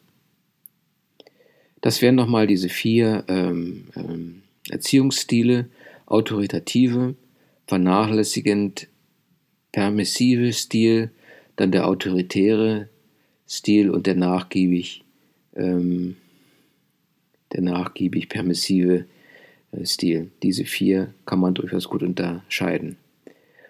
Das 1.84 2.02
wären 2.02 2.16
nochmal 2.16 2.48
diese 2.48 2.70
vier 2.70 3.26
ähm, 3.28 3.90
ähm, 3.98 4.44
Erziehungsstile, 4.70 5.68
autoritative, 6.06 7.16
vernachlässigend, 7.68 8.88
permissive 9.74 10.54
Stil, 10.54 11.12
dann 11.58 11.74
der 11.74 11.86
autoritäre, 11.86 12.88
Stil 13.50 13.90
und 13.90 14.08
der 14.08 14.16
nachgiebig, 14.16 15.04
ähm, 15.58 16.16
der 17.52 17.64
nachgiebig 17.64 18.30
permissive 18.30 19.04
äh, 19.74 19.86
Stil. 19.86 20.32
Diese 20.42 20.64
vier 20.64 21.14
kann 21.26 21.42
man 21.42 21.54
durchaus 21.54 21.90
gut 21.90 22.02
unterscheiden. 22.02 22.96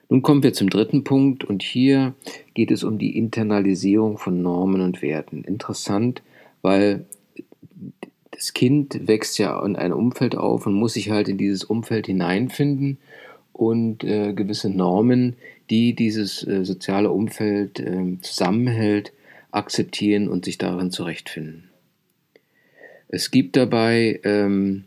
Nun 0.07 0.21
kommen 0.21 0.43
wir 0.43 0.53
zum 0.53 0.69
dritten 0.69 1.03
Punkt 1.03 1.43
und 1.43 1.63
hier 1.63 2.13
geht 2.53 2.69
es 2.69 2.83
um 2.83 2.99
die 2.99 3.17
Internalisierung 3.17 4.19
von 4.19 4.43
Normen 4.43 4.81
und 4.81 5.01
Werten. 5.01 5.43
Interessant, 5.43 6.21
weil 6.61 7.07
das 8.43 8.53
Kind 8.53 9.07
wächst 9.07 9.39
ja 9.39 9.65
in 9.65 9.77
einem 9.77 9.95
Umfeld 9.95 10.35
auf 10.35 10.67
und 10.67 10.73
muss 10.73 10.95
sich 10.95 11.09
halt 11.09 11.29
in 11.29 11.37
dieses 11.37 11.63
Umfeld 11.63 12.07
hineinfinden 12.07 12.97
und 13.53 14.03
äh, 14.03 14.33
gewisse 14.33 14.69
Normen, 14.69 15.37
die 15.69 15.93
dieses 15.93 16.45
äh, 16.45 16.65
soziale 16.65 17.09
Umfeld 17.09 17.79
äh, 17.79 18.17
zusammenhält, 18.19 19.13
akzeptieren 19.51 20.27
und 20.27 20.43
sich 20.43 20.57
darin 20.57 20.91
zurechtfinden. 20.91 21.69
Es 23.07 23.31
gibt 23.31 23.55
dabei 23.55 24.19
ähm, 24.25 24.83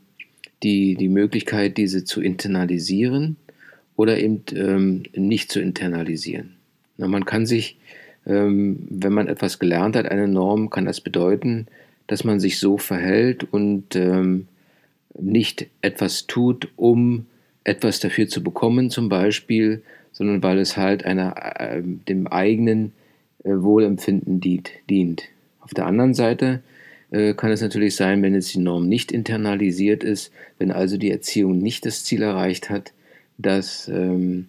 die, 0.63 0.95
die 0.97 1.09
Möglichkeit, 1.09 1.79
diese 1.79 2.05
zu 2.05 2.21
internalisieren 2.21 3.37
oder 3.97 4.19
eben 4.19 4.43
ähm, 4.55 5.05
nicht 5.15 5.51
zu 5.51 5.61
internalisieren. 5.61 6.57
Na, 6.99 7.09
man 7.09 7.25
kann 7.25 7.47
sich, 7.47 7.79
ähm, 8.27 8.87
wenn 8.91 9.15
man 9.15 9.29
etwas 9.29 9.59
gelernt 9.59 9.97
hat, 9.97 10.11
eine 10.11 10.29
Norm, 10.29 10.69
kann 10.69 10.85
das 10.85 11.01
bedeuten, 11.01 11.69
dass 12.07 12.25
man 12.25 12.41
sich 12.41 12.59
so 12.59 12.79
verhält 12.79 13.45
und 13.53 13.97
ähm, 13.97 14.49
nicht 15.19 15.67
etwas 15.81 16.27
tut, 16.27 16.69
um 16.77 17.27
etwas 17.65 18.01
dafür 18.01 18.29
zu 18.29 18.43
bekommen, 18.43 18.91
zum 18.91 19.09
Beispiel, 19.09 19.83
sondern 20.13 20.43
weil 20.43 20.59
es 20.59 20.77
halt 20.77 21.05
einer, 21.05 21.35
äh, 21.61 21.83
dem 21.83 22.27
eigenen 22.27 22.93
äh, 23.45 23.51
Wohlempfinden 23.51 24.41
dient. 24.41 25.23
Auf 25.61 25.75
der 25.75 25.87
anderen 25.87 26.15
Seite 26.15 26.63
äh, 27.11 27.35
kann 27.35 27.51
es 27.51 27.61
natürlich 27.61 27.97
sein, 27.97 28.23
wenn 28.23 28.35
jetzt 28.35 28.55
die 28.55 28.61
Norm 28.61 28.89
nicht 28.89 29.13
internalisiert 29.13 30.05
ist, 30.05 30.33
wenn 30.59 30.71
also 30.71 30.97
die 30.97 31.11
Erziehung 31.11 31.59
nicht 31.59 31.87
das 31.87 32.05
Ziel 32.05 32.23
erreicht 32.23 32.71
hat, 32.71 32.93
dass 33.39 33.89
ähm, 33.89 34.47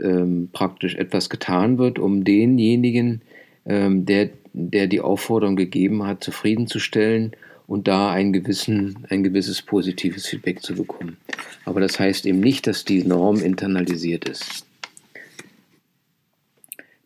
ähm, 0.00 0.48
praktisch 0.52 0.94
etwas 0.96 1.30
getan 1.30 1.78
wird, 1.78 1.98
um 1.98 2.24
denjenigen, 2.24 3.22
ähm, 3.66 4.06
der, 4.06 4.30
der 4.52 4.86
die 4.86 5.00
Aufforderung 5.00 5.56
gegeben 5.56 6.04
hat, 6.06 6.24
zufriedenzustellen 6.24 7.32
und 7.66 7.86
da 7.86 8.10
ein, 8.10 8.32
gewissen, 8.32 9.06
ein 9.10 9.22
gewisses 9.22 9.62
positives 9.62 10.26
Feedback 10.26 10.60
zu 10.60 10.74
bekommen. 10.74 11.16
Aber 11.64 11.80
das 11.80 12.00
heißt 12.00 12.26
eben 12.26 12.40
nicht, 12.40 12.66
dass 12.66 12.84
die 12.84 13.04
Norm 13.04 13.36
internalisiert 13.36 14.28
ist. 14.28 14.66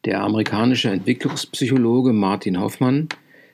Der 0.04 0.22
amerikanische 0.22 0.90
Entwicklungspsychologe 0.90 2.12
Martin 2.12 2.60
Hoffmann, 2.60 3.08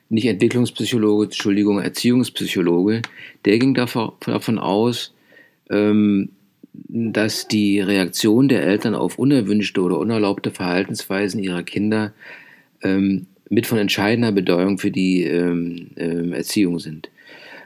nicht 0.09 0.25
Entwicklungspsychologe, 0.25 1.25
Entschuldigung, 1.25 1.79
Erziehungspsychologe, 1.79 3.01
der 3.45 3.59
ging 3.59 3.73
davon 3.73 4.59
aus, 4.59 5.13
ähm, 5.69 6.29
dass 6.73 7.47
die 7.47 7.79
Reaktion 7.79 8.47
der 8.47 8.63
Eltern 8.63 8.95
auf 8.95 9.19
unerwünschte 9.19 9.81
oder 9.81 9.99
unerlaubte 9.99 10.51
Verhaltensweisen 10.51 11.41
ihrer 11.41 11.63
Kinder 11.63 12.13
ähm, 12.81 13.27
mit 13.51 13.67
von 13.67 13.77
entscheidender 13.77 14.31
Bedeutung 14.31 14.77
für 14.77 14.91
die 14.91 15.23
ähm, 15.23 15.91
Erziehung 16.33 16.79
sind. 16.79 17.11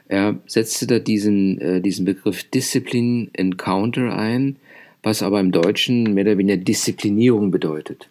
Er 0.07 0.39
setzte 0.47 0.87
da 0.87 0.99
diesen, 0.99 1.61
äh, 1.61 1.79
diesen 1.79 2.05
Begriff 2.05 2.43
Discipline 2.43 3.29
Encounter 3.33 4.17
ein, 4.17 4.55
was 5.03 5.21
aber 5.21 5.39
im 5.39 5.51
Deutschen 5.51 6.15
mehr 6.15 6.25
oder 6.25 6.37
weniger 6.39 6.57
Disziplinierung 6.57 7.51
bedeutet. 7.51 8.09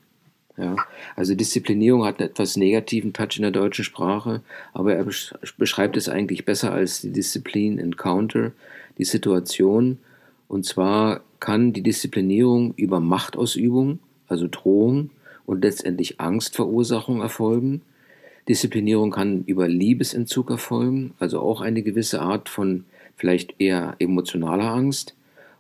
Ja, 0.56 0.76
also 1.16 1.34
Disziplinierung 1.34 2.04
hat 2.04 2.20
einen 2.20 2.30
etwas 2.30 2.56
negativen 2.56 3.12
Touch 3.12 3.36
in 3.36 3.42
der 3.42 3.50
deutschen 3.50 3.84
Sprache, 3.84 4.40
aber 4.72 4.94
er 4.94 5.04
beschreibt 5.58 5.96
es 5.96 6.08
eigentlich 6.08 6.44
besser 6.44 6.72
als 6.72 7.00
die 7.00 7.10
Disziplin 7.10 7.80
Encounter, 7.80 8.52
die 8.98 9.04
Situation. 9.04 9.98
Und 10.46 10.64
zwar 10.64 11.22
kann 11.40 11.72
die 11.72 11.82
Disziplinierung 11.82 12.72
über 12.76 13.00
Machtausübung, 13.00 13.98
also 14.28 14.46
Drohung 14.48 15.10
und 15.46 15.62
letztendlich 15.62 16.20
Angstverursachung 16.20 17.20
erfolgen. 17.20 17.82
Disziplinierung 18.48 19.10
kann 19.10 19.44
über 19.44 19.68
Liebesentzug 19.68 20.50
erfolgen, 20.50 21.14
also 21.18 21.40
auch 21.40 21.60
eine 21.60 21.82
gewisse 21.82 22.20
Art 22.20 22.48
von 22.48 22.84
vielleicht 23.16 23.54
eher 23.58 23.96
emotionaler 23.98 24.72
Angst. 24.72 25.14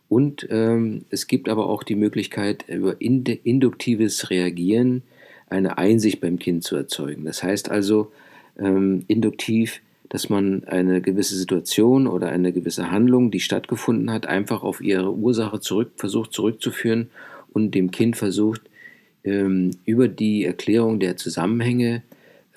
Und 0.08 0.46
ähm, 0.50 1.04
es 1.10 1.26
gibt 1.26 1.48
aber 1.48 1.66
auch 1.66 1.82
die 1.82 1.94
Möglichkeit, 1.94 2.68
über 2.68 2.96
induktives 3.00 4.30
Reagieren 4.30 5.02
eine 5.48 5.78
Einsicht 5.78 6.20
beim 6.20 6.38
Kind 6.38 6.62
zu 6.62 6.76
erzeugen. 6.76 7.24
Das 7.24 7.42
heißt 7.42 7.70
also 7.70 8.12
ähm, 8.58 9.04
induktiv, 9.08 9.80
dass 10.08 10.28
man 10.28 10.64
eine 10.64 11.00
gewisse 11.00 11.36
Situation 11.36 12.06
oder 12.06 12.28
eine 12.28 12.52
gewisse 12.52 12.90
Handlung, 12.90 13.30
die 13.30 13.40
stattgefunden 13.40 14.10
hat, 14.10 14.26
einfach 14.26 14.62
auf 14.62 14.80
ihre 14.80 15.12
Ursache 15.12 15.60
zurück, 15.60 15.92
versucht 15.96 16.32
zurückzuführen 16.32 17.10
und 17.52 17.74
dem 17.74 17.90
Kind 17.90 18.16
versucht, 18.16 18.62
über 19.24 20.08
die 20.08 20.44
Erklärung 20.44 21.00
der 21.00 21.16
Zusammenhänge 21.16 22.02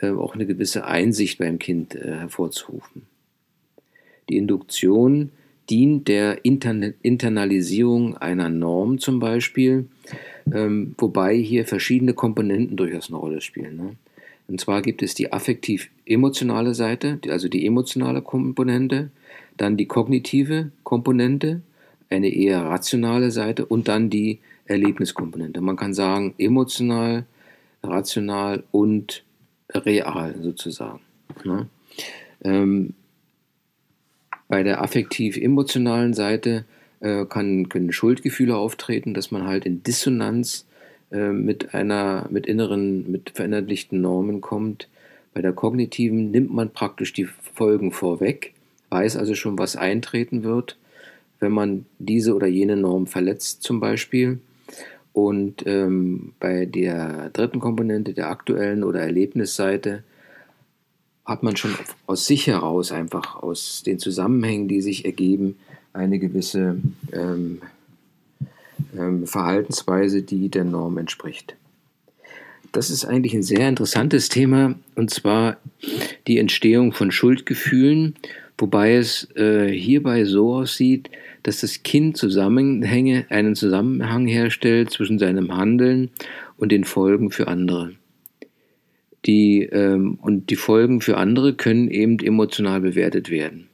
äh, 0.02 0.10
auch 0.10 0.36
eine 0.36 0.46
gewisse 0.46 0.86
Einsicht 0.86 1.40
beim 1.40 1.60
Kind 1.60 1.96
äh, 1.96 2.18
hervorzurufen. 2.20 3.04
Die 4.30 4.38
Induktion 4.38 5.32
dient 5.70 6.08
der 6.08 6.46
Intern 6.46 6.94
Internalisierung 7.02 8.18
einer 8.18 8.50
Norm 8.50 9.00
zum 9.00 9.20
Beispiel, 9.20 9.88
ähm, 10.54 10.96
wobei 10.98 11.36
hier 11.36 11.66
verschiedene 11.66 12.14
Komponenten 12.14 12.78
durchaus 12.78 13.10
eine 13.10 13.18
Rolle 13.18 13.42
spielen. 13.42 13.78
Ne? 13.78 13.96
Und 14.48 14.62
zwar 14.62 14.82
gibt 14.82 15.02
es 15.02 15.14
die 15.14 15.34
affektiv-emotionale 15.34 16.74
Seite, 16.74 17.20
also 17.30 17.50
die 17.50 17.66
emotionale 17.66 18.22
Komponente, 18.22 19.10
dann 19.58 19.76
die 19.76 19.88
kognitive 19.88 20.72
Komponente, 20.84 21.62
eine 22.10 22.30
eher 22.30 22.64
rationale 22.64 23.32
Seite 23.32 23.66
und 23.66 23.90
dann 23.90 24.10
die 24.10 24.40
Erlebniskomponente. 24.68 25.62
Man 25.62 25.76
kann 25.76 25.94
sagen 25.94 26.36
emotional, 26.38 27.26
rational 27.84 28.64
und 28.72 29.24
real 29.74 30.36
sozusagen. 30.42 31.02
Ne? 31.44 31.68
Ähm, 32.44 32.94
Bei 34.48 34.64
der 34.64 34.82
affektiv-emotionalen 34.82 36.14
Seite 36.14 36.66
äh, 37.00 37.26
kann, 37.26 37.70
können 37.70 37.92
Schuldgefühle 37.92 38.56
auftreten, 38.56 39.14
dass 39.14 39.32
man 39.32 39.46
halt 39.46 39.66
in 39.66 39.84
Dissonanz 39.84 40.66
äh, 41.12 41.32
mit 41.32 41.74
einer, 41.74 42.28
mit 42.30 42.48
inneren, 42.48 43.12
mit 43.12 43.32
verinnerlichten 43.32 44.02
Normen 44.02 44.42
kommt. 44.42 44.88
Bei 45.34 45.42
der 45.42 45.54
kognitiven 45.54 46.32
nimmt 46.32 46.54
man 46.54 46.72
praktisch 46.72 47.14
die 47.14 47.28
Folgen 47.54 47.92
vorweg, 47.92 48.54
weiß 48.90 49.18
also 49.18 49.36
schon, 49.36 49.58
was 49.60 49.76
eintreten 49.76 50.44
wird, 50.44 50.78
wenn 51.40 51.52
man 51.52 51.86
diese 52.00 52.34
oder 52.34 52.48
jene 52.48 52.76
Norm 52.76 53.06
verletzt 53.06 53.64
zum 53.64 53.80
Beispiel. 53.80 54.40
Und 55.18 55.66
ähm, 55.66 56.34
bei 56.40 56.68
der 56.68 57.32
dritten 57.32 57.60
Komponente, 57.60 58.14
der 58.14 58.30
aktuellen 58.30 58.84
oder 58.84 59.00
Erlebnisseite, 59.00 60.04
hat 61.26 61.42
man 61.42 61.56
schon 61.56 61.74
aus 62.06 62.28
sich 62.28 62.46
heraus, 62.46 62.92
einfach 62.92 63.36
aus 63.42 63.82
den 63.84 63.98
Zusammenhängen, 63.98 64.68
die 64.68 64.80
sich 64.80 65.06
ergeben, 65.06 65.58
eine 65.92 66.20
gewisse 66.20 66.78
ähm, 67.12 67.64
ähm, 68.96 69.26
Verhaltensweise, 69.26 70.22
die 70.22 70.50
der 70.50 70.66
Norm 70.66 71.00
entspricht. 71.00 71.56
Das 72.72 72.92
ist 72.92 73.04
eigentlich 73.04 73.34
ein 73.34 73.42
sehr 73.42 73.68
interessantes 73.68 74.30
Thema, 74.30 74.76
und 74.94 75.10
zwar 75.10 75.58
die 76.28 76.38
Entstehung 76.38 76.94
von 76.94 77.10
Schuldgefühlen, 77.10 78.14
wobei 78.60 78.94
es 78.94 79.28
äh, 79.36 79.72
hierbei 79.72 80.26
so 80.26 80.54
aussieht, 80.54 81.10
dass 81.48 81.62
das 81.62 81.82
Kind 81.82 82.18
Zusammenhänge, 82.18 83.26
einen 83.30 83.56
Zusammenhang 83.56 84.28
herstellt 84.28 84.90
zwischen 84.90 85.18
seinem 85.18 85.56
Handeln 85.56 86.10
und 86.58 86.74
den 86.74 86.84
Folgen 86.84 87.32
für 87.32 87.48
andere. 87.48 87.94
Die, 89.26 89.62
ähm, 89.62 90.20
und 90.22 90.50
die 90.50 90.58
Folgen 90.58 91.00
für 91.00 91.16
andere 91.16 91.54
können 91.54 91.90
eben 91.90 92.20
emotional 92.20 92.82
bewertet 92.82 93.30
werden. 93.30 93.70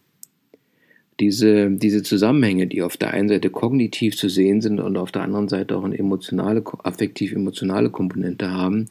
Diese, 1.19 1.71
diese 1.71 2.03
Zusammenhänge, 2.03 2.67
die 2.67 2.83
auf 2.83 2.95
der 2.95 3.09
einen 3.09 3.29
Seite 3.29 3.49
kognitiv 3.49 4.15
zu 4.17 4.29
sehen 4.29 4.61
sind 4.61 4.79
und 4.79 4.95
auf 4.95 5.11
der 5.11 5.23
anderen 5.23 5.47
Seite 5.47 5.75
auch 5.75 5.83
eine 5.83 5.97
emotionale, 5.97 6.63
affektiv-emotionale 6.83 7.89
Komponente 7.89 8.51
haben, 8.51 8.85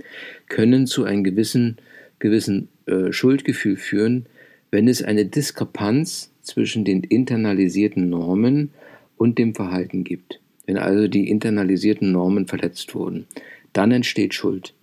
können 0.49 0.89
zu 0.89 1.05
einem 1.05 1.23
gewissen, 1.23 1.77
gewissen 2.19 2.67
äh, 2.87 3.12
Schuldgefühl 3.12 3.77
führen, 3.77 4.27
wenn 4.73 4.89
es 4.89 5.05
eine 5.05 5.25
Diskrepanz 5.25 6.32
zwischen 6.42 6.84
den 6.84 7.02
internalisierten 7.02 8.08
Normen 8.08 8.70
und 9.16 9.38
dem 9.38 9.54
Verhalten 9.54 10.04
gibt. 10.04 10.40
Wenn 10.66 10.76
also 10.76 11.08
die 11.08 11.28
internalisierten 11.28 12.12
Normen 12.12 12.46
verletzt 12.46 12.94
wurden, 12.94 13.26
dann 13.72 13.90
entsteht 13.90 14.34
Schuld. 14.34 14.75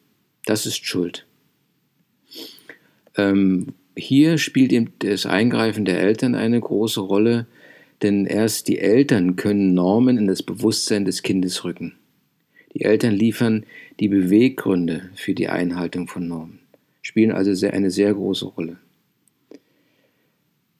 Das 0.46 0.66
ist 0.66 0.86
Schuld. 0.86 1.26
Ähm, 3.18 3.74
hier 3.96 4.38
spielt 4.38 4.72
eben 4.72 4.94
das 5.00 5.26
Eingreifen 5.26 5.86
der 5.86 6.00
Eltern 6.00 6.36
eine 6.36 6.60
große 6.60 7.02
Rolle, 7.02 7.48
denn 8.02 8.26
erst 8.26 8.68
die 8.68 8.80
Eltern 8.80 9.36
können 9.36 9.74
Normen 9.74 10.18
in 10.18 10.28
das 10.28 10.42
Bewusstsein 10.42 11.06
des 11.06 11.22
Kindes 11.22 11.64
rücken. 11.64 11.96
Die 12.74 12.82
Eltern 12.82 13.14
liefern 13.14 13.66
die 14.00 14.08
Beweggründe 14.08 15.10
für 15.16 15.34
die 15.34 15.50
Einhaltung 15.50 16.08
von 16.08 16.28
Normen, 16.28 16.60
spielen 17.02 17.32
also 17.32 17.54
sehr, 17.54 17.74
eine 17.74 17.92
sehr 17.92 18.14
große 18.14 18.46
Rolle. 18.46 18.78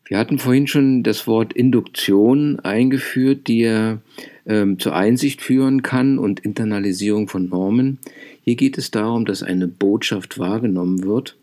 Wir 0.10 0.18
hatten 0.18 0.40
vorhin 0.40 0.68
schon 0.68 1.04
das 1.04 1.26
Wort 1.26 1.54
Induktion 1.54 2.60
eingeführt, 2.60 3.48
die 3.48 3.60
ja 3.60 4.00
ähm, 4.46 4.78
zur 4.78 4.94
Einsicht 4.94 5.42
führen 5.42 5.84
kann 5.84 6.20
und 6.20 6.42
Internalisierung 6.42 7.30
von 7.30 7.48
Normen. 7.48 8.00
Hier 8.44 8.56
geht 8.56 8.78
es 8.78 8.92
darum, 8.92 9.26
dass 9.26 9.44
eine 9.44 9.70
Botschaft 9.70 10.38
wahrgenommen 10.38 11.04
wird 11.04 11.38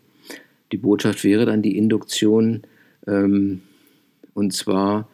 die 0.71 0.77
Botschaft 0.77 1.23
wäre 1.23 1.45
dann 1.45 1.61
die 1.61 1.77
Induktion, 1.77 2.63
ähm, 3.07 3.61
und 4.33 4.53
zwar, 4.53 5.07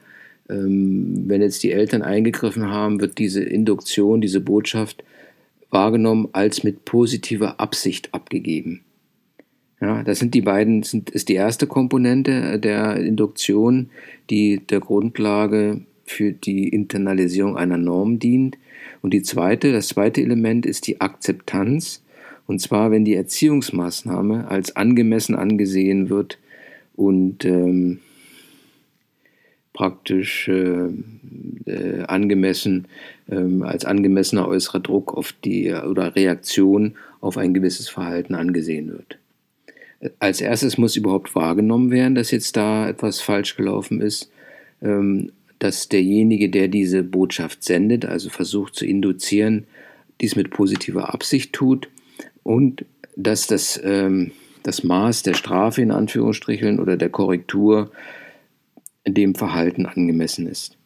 ähm, 0.49 1.23
wenn 1.27 1.41
jetzt 1.41 1.63
die 1.63 1.71
Eltern 1.71 2.01
eingegriffen 2.01 2.69
haben, 2.69 2.99
wird 2.99 3.17
diese 3.17 3.43
Induktion, 3.43 4.21
diese 4.21 4.41
Botschaft 4.41 5.03
wahrgenommen 5.69 6.29
als 6.33 6.63
mit 6.63 6.85
positiver 6.85 7.59
Absicht 7.59 8.13
abgegeben. 8.13 8.81
Ja, 9.83 10.01
das 10.01 10.19
sind 10.19 10.33
die 10.33 10.41
beiden, 10.41 10.81
sind, 10.83 11.09
ist 11.09 11.27
die 11.27 11.33
erste 11.33 11.67
Komponente 11.67 12.57
der 12.57 12.95
Induktion, 12.95 13.89
die 14.29 14.61
der 14.65 14.79
Grundlage 14.79 15.81
für 16.05 16.31
die 16.31 16.69
Internalisierung 16.69 17.57
einer 17.57 17.75
Norm 17.75 18.17
dient. 18.17 18.57
Und 19.01 19.13
die 19.13 19.23
zweite, 19.23 19.73
das 19.73 19.89
zweite 19.89 20.21
Element 20.21 20.65
ist 20.65 20.87
die 20.87 21.01
Akzeptanz, 21.01 22.01
und 22.47 22.61
zwar, 22.61 22.91
wenn 22.91 23.03
die 23.03 23.15
Erziehungsmaßnahme 23.15 24.47
als 24.47 24.73
angemessen 24.77 25.35
angesehen 25.35 26.09
wird 26.09 26.39
und 26.95 27.43
ähm, 27.43 27.99
praktisch 29.73 30.47
äh, 30.47 30.87
äh, 31.65 32.03
angemessen 32.07 32.87
äh, 33.27 33.63
als 33.63 33.83
angemessener 33.83 34.47
äußerer 34.47 34.79
Druck 34.79 35.13
auf 35.13 35.33
die 35.43 35.73
oder 35.73 36.15
Reaktion 36.15 36.95
auf 37.19 37.37
ein 37.37 37.53
gewisses 37.53 37.89
Verhalten 37.89 38.33
angesehen 38.33 38.87
wird. 38.87 39.17
Als 40.19 40.41
erstes 40.41 40.77
muss 40.77 40.95
überhaupt 40.95 41.35
wahrgenommen 41.35 41.91
werden, 41.91 42.15
dass 42.15 42.31
jetzt 42.31 42.57
da 42.57 42.89
etwas 42.89 43.21
falsch 43.21 43.55
gelaufen 43.55 44.01
ist, 44.01 44.31
ähm, 44.81 45.31
dass 45.59 45.87
derjenige, 45.87 46.49
der 46.49 46.67
diese 46.67 47.03
Botschaft 47.03 47.63
sendet, 47.63 48.05
also 48.05 48.29
versucht 48.29 48.75
zu 48.75 48.85
induzieren, 48.85 49.65
dies 50.19 50.35
mit 50.35 50.49
positiver 50.49 51.13
Absicht 51.13 51.53
tut 51.53 51.89
und 52.43 52.85
dass 53.15 53.47
das, 53.47 53.79
ähm, 53.83 54.31
das 54.63 54.83
Maß 54.83 55.23
der 55.23 55.33
Strafe 55.33 55.81
in 55.81 55.91
Anführungsstrichen 55.91 56.79
oder 56.79 56.97
der 56.97 57.09
Korrektur 57.09 57.91
dem 59.07 59.35
Verhalten 59.35 59.85
angemessen 59.85 60.47
ist. 60.47 60.77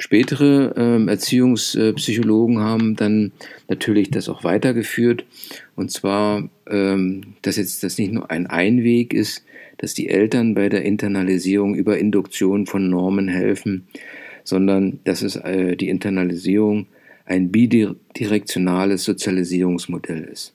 Spätere 0.00 0.74
ähm, 0.76 1.08
Erziehungspsychologen 1.08 2.60
haben 2.60 2.94
dann 2.94 3.32
natürlich 3.66 4.10
das 4.12 4.28
auch 4.28 4.44
weitergeführt. 4.44 5.24
Und 5.78 5.92
zwar, 5.92 6.50
ähm, 6.68 7.36
dass 7.42 7.56
jetzt 7.56 7.84
das 7.84 7.98
nicht 7.98 8.12
nur 8.12 8.32
ein 8.32 8.48
Einweg 8.48 9.14
ist, 9.14 9.44
dass 9.76 9.94
die 9.94 10.08
Eltern 10.08 10.54
bei 10.54 10.68
der 10.68 10.82
Internalisierung 10.84 11.76
über 11.76 11.98
Induktion 11.98 12.66
von 12.66 12.90
Normen 12.90 13.28
helfen, 13.28 13.86
sondern 14.42 14.98
dass 15.04 15.22
es 15.22 15.36
äh, 15.36 15.76
die 15.76 15.88
Internalisierung 15.88 16.88
ein 17.26 17.52
bidirektionales 17.52 19.04
Sozialisierungsmodell 19.04 20.24
ist. 20.24 20.52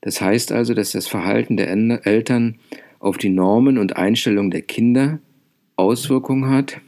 Das 0.00 0.20
heißt 0.20 0.50
also, 0.50 0.74
dass 0.74 0.90
das 0.90 1.06
Verhalten 1.06 1.56
der 1.56 1.70
Eltern 2.04 2.58
auf 2.98 3.18
die 3.18 3.28
Normen 3.28 3.78
und 3.78 3.96
Einstellungen 3.96 4.50
der 4.50 4.62
Kinder 4.62 5.20
Auswirkungen 5.76 6.50
hat, 6.50 6.80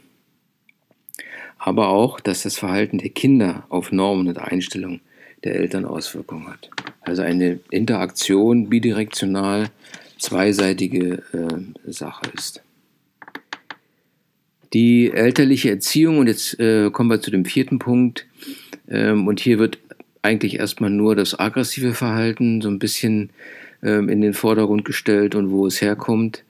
aber 1.59 1.87
auch, 1.87 2.19
dass 2.19 2.43
das 2.43 2.57
Verhalten 2.57 2.97
der 2.97 3.11
Kinder 3.11 3.65
auf 3.69 3.93
Normen 3.93 4.27
und 4.27 4.37
Einstellungen 4.37 4.99
der 5.45 5.55
Eltern 5.55 5.85
Auswirkungen 5.85 6.47
hat. 6.47 6.69
Also 7.05 7.21
eine 7.21 7.59
Interaktion 7.69 8.69
bidirektional 8.69 9.67
zweiseitige 10.17 11.23
äh, 11.33 11.91
Sache 11.91 12.23
ist. 12.35 12.61
Die 14.73 15.11
elterliche 15.11 15.69
Erziehung, 15.69 16.17
und 16.17 16.27
jetzt 16.27 16.59
äh, 16.59 16.89
kommen 16.89 17.09
wir 17.09 17.21
zu 17.21 17.31
dem 17.31 17.45
vierten 17.45 17.79
Punkt, 17.79 18.25
ähm, 18.89 19.27
und 19.27 19.39
hier 19.39 19.59
wird 19.59 19.77
eigentlich 20.21 20.59
erstmal 20.59 20.89
nur 20.89 21.15
das 21.15 21.39
aggressive 21.39 21.93
Verhalten 21.93 22.61
so 22.61 22.69
ein 22.69 22.79
bisschen 22.79 23.29
ähm, 23.83 24.09
in 24.09 24.21
den 24.21 24.33
Vordergrund 24.33 24.83
gestellt 24.83 25.35
und 25.35 25.51
wo 25.51 25.67
es 25.67 25.81
herkommt 25.81 26.43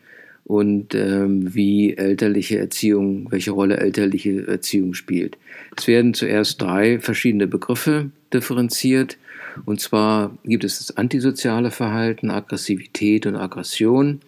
und 0.46 0.96
ähm, 0.96 1.54
wie 1.54 1.98
elterliche 1.98 2.58
Erziehung, 2.58 3.28
welche 3.32 3.52
Rolle 3.52 3.78
elterliche 3.78 4.48
Erziehung 4.48 4.94
spielt. 4.94 5.38
Es 5.76 5.88
werden 5.88 6.14
zuerst 6.14 6.62
drei 6.62 7.00
verschiedene 7.00 7.48
Begriffe 7.48 8.12
differenziert. 8.34 9.18
Und 9.64 9.80
zwar 9.80 10.38
gibt 10.44 10.64
es 10.64 10.80
das 10.80 10.98
antisoziale 10.98 11.72
Verhalten, 11.72 12.30
Aggressivität 12.30 13.26
und 13.26 13.36
Aggression. 13.36 14.22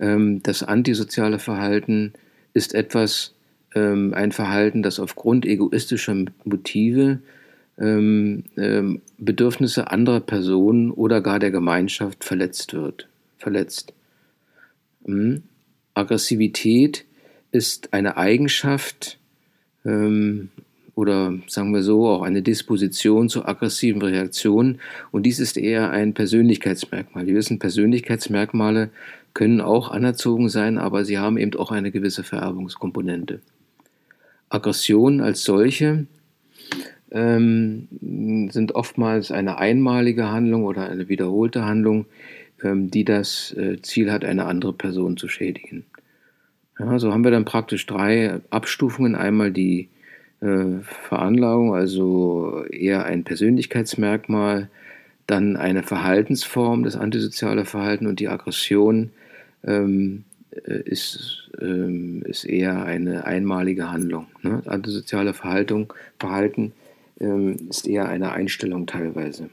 Ähm, 0.00 0.42
das 0.42 0.62
antisoziale 0.62 1.38
Verhalten 1.38 2.12
ist 2.52 2.74
etwas, 2.74 3.34
ähm, 3.74 4.12
ein 4.14 4.32
Verhalten, 4.32 4.82
das 4.82 4.98
aufgrund 4.98 5.46
egoistischer 5.46 6.16
Motive 6.44 7.20
ähm, 7.78 8.44
Bedürfnisse 9.18 9.90
anderer 9.90 10.20
Personen 10.20 10.90
oder 10.90 11.20
gar 11.20 11.38
der 11.38 11.50
Gemeinschaft 11.50 12.24
verletzt 12.24 12.72
wird. 12.72 13.06
Verletzt. 13.38 13.92
Mhm. 15.04 15.42
Aggressivität 15.92 17.04
ist 17.52 17.92
eine 17.92 18.16
Eigenschaft 18.16 19.18
oder 20.96 21.34
sagen 21.46 21.74
wir 21.74 21.82
so 21.82 22.08
auch 22.08 22.22
eine 22.22 22.42
Disposition 22.42 23.28
zu 23.28 23.44
aggressiven 23.44 24.00
Reaktionen 24.00 24.80
und 25.12 25.24
dies 25.24 25.38
ist 25.38 25.58
eher 25.58 25.90
ein 25.90 26.14
Persönlichkeitsmerkmal. 26.14 27.26
Wir 27.26 27.34
wissen, 27.34 27.58
Persönlichkeitsmerkmale 27.58 28.90
können 29.34 29.60
auch 29.60 29.90
anerzogen 29.90 30.48
sein, 30.48 30.78
aber 30.78 31.04
sie 31.04 31.18
haben 31.18 31.36
eben 31.36 31.54
auch 31.56 31.70
eine 31.70 31.92
gewisse 31.92 32.24
Vererbungskomponente. 32.24 33.40
Aggressionen 34.48 35.20
als 35.20 35.44
solche 35.44 36.06
ähm, 37.10 37.88
sind 38.50 38.74
oftmals 38.74 39.30
eine 39.30 39.58
einmalige 39.58 40.30
Handlung 40.30 40.64
oder 40.64 40.88
eine 40.88 41.10
wiederholte 41.10 41.66
Handlung, 41.66 42.06
ähm, 42.62 42.90
die 42.90 43.04
das 43.04 43.52
äh, 43.52 43.82
Ziel 43.82 44.10
hat, 44.10 44.24
eine 44.24 44.46
andere 44.46 44.72
Person 44.72 45.18
zu 45.18 45.28
schädigen. 45.28 45.84
Ja, 46.78 46.98
so 46.98 47.12
haben 47.12 47.24
wir 47.24 47.30
dann 47.30 47.44
praktisch 47.44 47.84
drei 47.84 48.40
Abstufungen. 48.48 49.14
Einmal 49.14 49.52
die 49.52 49.90
äh, 50.40 50.82
Veranlagung, 50.82 51.74
also 51.74 52.64
eher 52.70 53.04
ein 53.04 53.24
Persönlichkeitsmerkmal, 53.24 54.68
dann 55.26 55.56
eine 55.56 55.82
Verhaltensform, 55.82 56.84
das 56.84 56.96
antisoziale 56.96 57.64
Verhalten 57.64 58.06
und 58.06 58.20
die 58.20 58.28
Aggression 58.28 59.10
ähm, 59.64 60.24
äh, 60.64 60.80
ist, 60.84 61.50
ähm, 61.60 62.22
ist 62.24 62.44
eher 62.44 62.84
eine 62.84 63.24
einmalige 63.24 63.90
Handlung. 63.90 64.26
Ne? 64.42 64.62
Antisoziale 64.66 65.34
Verhaltung, 65.34 65.92
Verhalten 66.18 66.72
ähm, 67.20 67.68
ist 67.68 67.86
eher 67.86 68.08
eine 68.08 68.32
Einstellung 68.32 68.86
teilweise. 68.86 69.50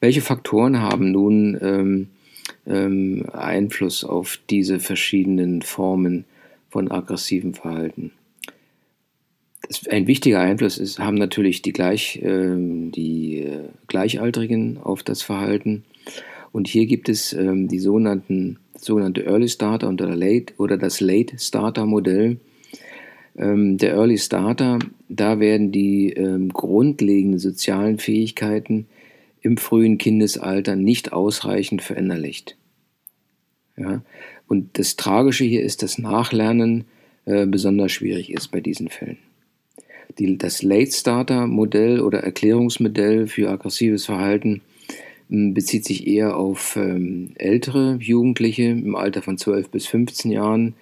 Welche 0.00 0.20
Faktoren 0.20 0.80
haben 0.80 1.10
nun 1.10 1.58
ähm, 1.60 2.08
ähm, 2.66 3.26
Einfluss 3.32 4.04
auf 4.04 4.38
diese 4.50 4.78
verschiedenen 4.80 5.62
Formen 5.62 6.24
von 6.76 6.90
aggressivem 6.90 7.54
Verhalten? 7.54 8.12
ein 9.90 10.06
wichtiger 10.06 10.40
Einfluss 10.40 10.76
ist, 10.76 10.98
haben 10.98 11.16
natürlich 11.16 11.62
die, 11.62 11.72
Gleich, 11.72 12.22
äh, 12.22 12.54
die 12.54 13.48
Gleichaltrigen 13.86 14.76
auf 14.76 15.02
das 15.02 15.22
Verhalten. 15.22 15.84
Und 16.52 16.68
hier 16.68 16.84
gibt 16.84 17.08
es 17.08 17.32
ähm, 17.32 17.66
die 17.66 17.78
sogenannten, 17.78 18.58
sogenannte 18.76 19.24
Early 19.24 19.48
Starter 19.48 19.88
und 19.88 20.02
Late, 20.02 20.52
oder 20.58 20.76
das 20.76 21.00
Late 21.00 21.38
Starter 21.38 21.86
Modell. 21.86 22.36
Ähm, 23.38 23.78
der 23.78 23.94
Early 23.94 24.18
Starter, 24.18 24.78
da 25.08 25.40
werden 25.40 25.72
die 25.72 26.12
ähm, 26.12 26.50
grundlegenden 26.50 27.40
sozialen 27.40 27.98
Fähigkeiten 27.98 28.86
im 29.40 29.56
frühen 29.56 29.96
Kindesalter 29.96 30.76
nicht 30.76 31.14
ausreichend 31.14 31.80
verinnerlicht. 31.80 32.58
Ja? 33.78 34.02
Und 34.48 34.78
das 34.78 34.96
Tragische 34.96 35.44
hier 35.44 35.62
ist, 35.62 35.82
dass 35.82 35.98
Nachlernen 35.98 36.84
äh, 37.24 37.46
besonders 37.46 37.92
schwierig 37.92 38.32
ist 38.32 38.48
bei 38.48 38.60
diesen 38.60 38.88
Fällen. 38.88 39.18
Die, 40.18 40.38
das 40.38 40.62
Late 40.62 40.92
Starter 40.92 41.46
Modell 41.46 42.00
oder 42.00 42.20
Erklärungsmodell 42.20 43.26
für 43.26 43.50
aggressives 43.50 44.06
Verhalten 44.06 44.62
hm, 45.28 45.52
bezieht 45.52 45.84
sich 45.84 46.06
eher 46.06 46.36
auf 46.36 46.76
ähm, 46.76 47.30
ältere 47.34 47.98
Jugendliche 48.00 48.64
im 48.64 48.94
Alter 48.94 49.22
von 49.22 49.36
12 49.36 49.68
bis 49.70 49.86
15 49.86 50.30
Jahren, 50.30 50.74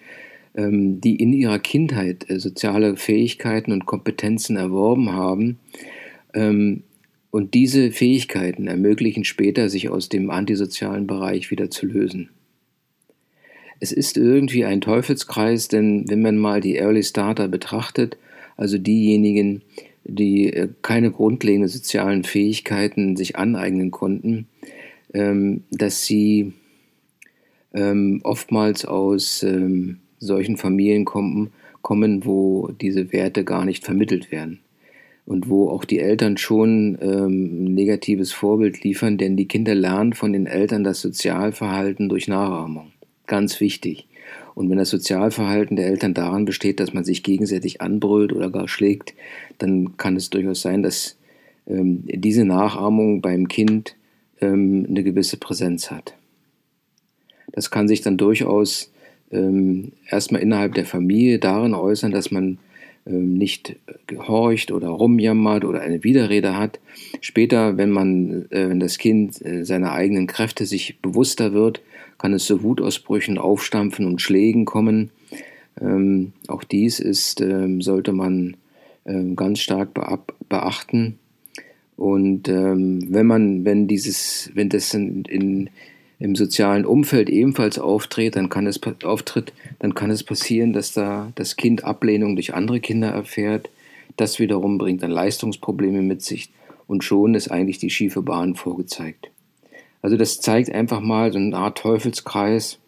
ähm, 0.55 1.01
die 1.01 1.17
in 1.17 1.33
ihrer 1.33 1.59
Kindheit 1.59 2.29
äh, 2.29 2.39
soziale 2.39 2.97
Fähigkeiten 2.97 3.73
und 3.73 3.87
Kompetenzen 3.87 4.57
erworben 4.57 5.13
haben. 5.13 5.59
Ähm, 6.35 6.83
und 7.31 7.55
diese 7.55 7.91
Fähigkeiten 7.91 8.69
ermöglichen 8.69 9.25
später, 9.25 9.69
sich 9.69 9.89
aus 9.89 10.09
dem 10.09 10.31
antisozialen 10.31 11.09
Bereich 11.09 11.51
wieder 11.51 11.69
zu 11.69 11.87
lösen. 11.87 12.29
Es 13.81 13.93
ist 13.93 14.17
irgendwie 14.17 14.65
ein 14.65 14.81
Teufelskreis, 14.81 15.69
denn 15.69 16.05
wenn 16.09 16.23
man 16.23 16.39
mal 16.39 16.61
die 16.61 16.77
Early 16.77 17.03
Starter 17.03 17.49
betrachtet, 17.49 18.17
also 18.57 18.79
diejenigen, 18.79 19.63
die 20.05 20.53
äh, 20.53 20.69
keine 20.83 21.11
grundlegenden 21.11 21.69
sozialen 21.69 22.25
Fähigkeiten 22.25 23.17
sich 23.17 23.37
aneignen 23.37 23.91
konnten, 23.91 24.47
ähm, 25.13 25.65
dass 25.71 26.05
sie 26.05 26.53
ähm, 27.73 28.21
oftmals 28.23 28.85
aus 28.85 29.43
ähm, 29.43 29.99
solchen 30.19 30.57
Familien 30.57 31.05
kommen, 31.05 31.53
kommen, 31.83 32.25
wo 32.25 32.71
diese 32.81 33.13
Werte 33.13 33.45
gar 33.45 33.65
nicht 33.65 33.85
vermittelt 33.85 34.31
werden 34.31 34.61
und 35.27 35.49
wo 35.49 35.69
auch 35.69 35.85
die 35.85 36.01
Eltern 36.01 36.37
schon 36.37 36.99
ein 37.01 37.65
negatives 37.75 38.33
Vorbild 38.33 38.85
liefern, 38.85 39.19
denn 39.19 39.37
die 39.37 39.49
Kinder 39.49 39.75
lernen 39.75 40.13
von 40.13 40.33
den 40.33 40.47
Eltern 40.47 40.85
das 40.85 41.01
Sozialverhalten 41.01 42.09
durch 42.09 42.29
Nachahmung. 42.29 42.94
Ganz 43.27 43.61
wichtig. 43.61 44.07
Und 44.55 44.71
wenn 44.71 44.79
das 44.79 44.91
Sozialverhalten 44.91 45.77
der 45.77 45.87
Eltern 45.87 46.15
daran 46.15 46.45
besteht, 46.45 46.81
dass 46.81 46.95
man 46.95 47.05
sich 47.05 47.23
gegenseitig 47.23 47.81
anbrüllt 47.81 48.33
oder 48.33 48.51
gar 48.51 48.69
schlägt, 48.69 49.15
dann 49.59 49.97
kann 49.97 50.17
es 50.17 50.31
durchaus 50.31 50.63
sein, 50.63 50.83
dass 50.83 51.17
ähm, 51.67 52.05
diese 52.07 52.45
Nachahmung 52.45 53.21
beim 53.21 53.49
Kind 53.49 53.97
ähm, 54.41 54.87
eine 54.89 55.03
gewisse 55.03 55.37
Präsenz 55.39 55.91
hat. 55.91 56.15
Das 57.53 57.71
kann 57.71 57.89
sich 57.89 58.01
dann 58.01 58.17
durchaus 58.17 58.93
ähm, 59.31 59.93
erstmal 60.09 60.43
innerhalb 60.43 60.75
der 60.75 60.85
Familie 60.85 61.39
darin 61.39 61.75
äußern, 61.75 62.13
dass 62.13 62.31
man 62.31 62.59
ähm, 63.07 63.35
nicht 63.35 63.77
gehorcht 64.07 64.71
oder 64.71 64.89
rumjammert 64.89 65.65
oder 65.65 65.81
eine 65.81 66.05
Widerrede 66.05 66.57
hat. 66.57 66.79
Später, 67.21 67.77
wenn 67.77 67.91
man, 67.91 68.47
äh, 68.51 68.69
wenn 68.69 68.81
das 68.81 68.99
Kind 68.99 69.45
äh, 69.45 69.65
seiner 69.65 69.93
eigenen 69.93 70.27
Kräfte 70.27 70.67
sich 70.67 71.01
bewusster 71.01 71.53
wird, 71.53 71.81
kann 72.25 72.33
es 72.33 72.47
zu 72.47 72.63
Wutausbrüchen, 72.63 73.37
Aufstampfen 73.37 74.07
und 74.07 74.23
Schlägen 74.23 74.65
kommen. 74.65 75.11
Ähm, 75.79 76.33
auch 76.49 76.65
dies 76.65 76.99
ist, 76.99 77.43
ähm, 77.43 77.83
sollte 77.83 78.15
man 78.15 78.57
ähm, 79.05 79.37
ganz 79.37 79.59
stark 79.59 79.91
beachten. 80.49 81.19
Und 81.99 82.49
ähm, 82.49 83.09
wenn 83.11 83.27
man, 83.27 83.67
wenn 83.67 83.89
dieses, 83.89 84.51
wenn 84.55 84.71
das 84.71 84.95
in, 84.95 85.27
in, 85.27 85.69
im 86.19 86.35
sozialen 86.35 86.87
Umfeld 86.87 87.29
ebenfalls 87.29 87.79
auftritt, 87.79 88.37
dann 88.37 88.49
kann 88.49 88.67
es 88.67 88.81
auftritt, 89.05 89.53
dann 89.81 89.95
kann 89.95 90.09
es 90.11 90.25
passieren, 90.25 90.73
dass 90.73 90.95
da 90.95 91.31
das 91.35 91.57
Kind 91.57 91.85
Ablehnung 91.85 92.37
durch 92.37 92.55
andere 92.55 92.81
Kinder 92.81 93.09
erfährt. 93.09 93.69
Das 94.17 94.39
wiederum 94.39 94.79
bringt 94.79 95.03
dann 95.03 95.11
Leistungsprobleme 95.11 96.01
mit 96.01 96.23
sich 96.23 96.49
und 96.87 97.05
schon 97.05 97.35
ist 97.35 97.51
eigentlich 97.51 97.77
die 97.77 97.91
schiefe 97.91 98.23
Bahn 98.23 98.55
vorgezeigt. 98.55 99.29
Also 100.05 100.19
das 100.19 100.39
zeigt 100.43 100.71
einfach 100.71 101.01
mal 101.01 101.33
so 101.33 101.39
eine 101.39 101.57
Art 101.57 101.79
Teufelskreis, 101.79 102.79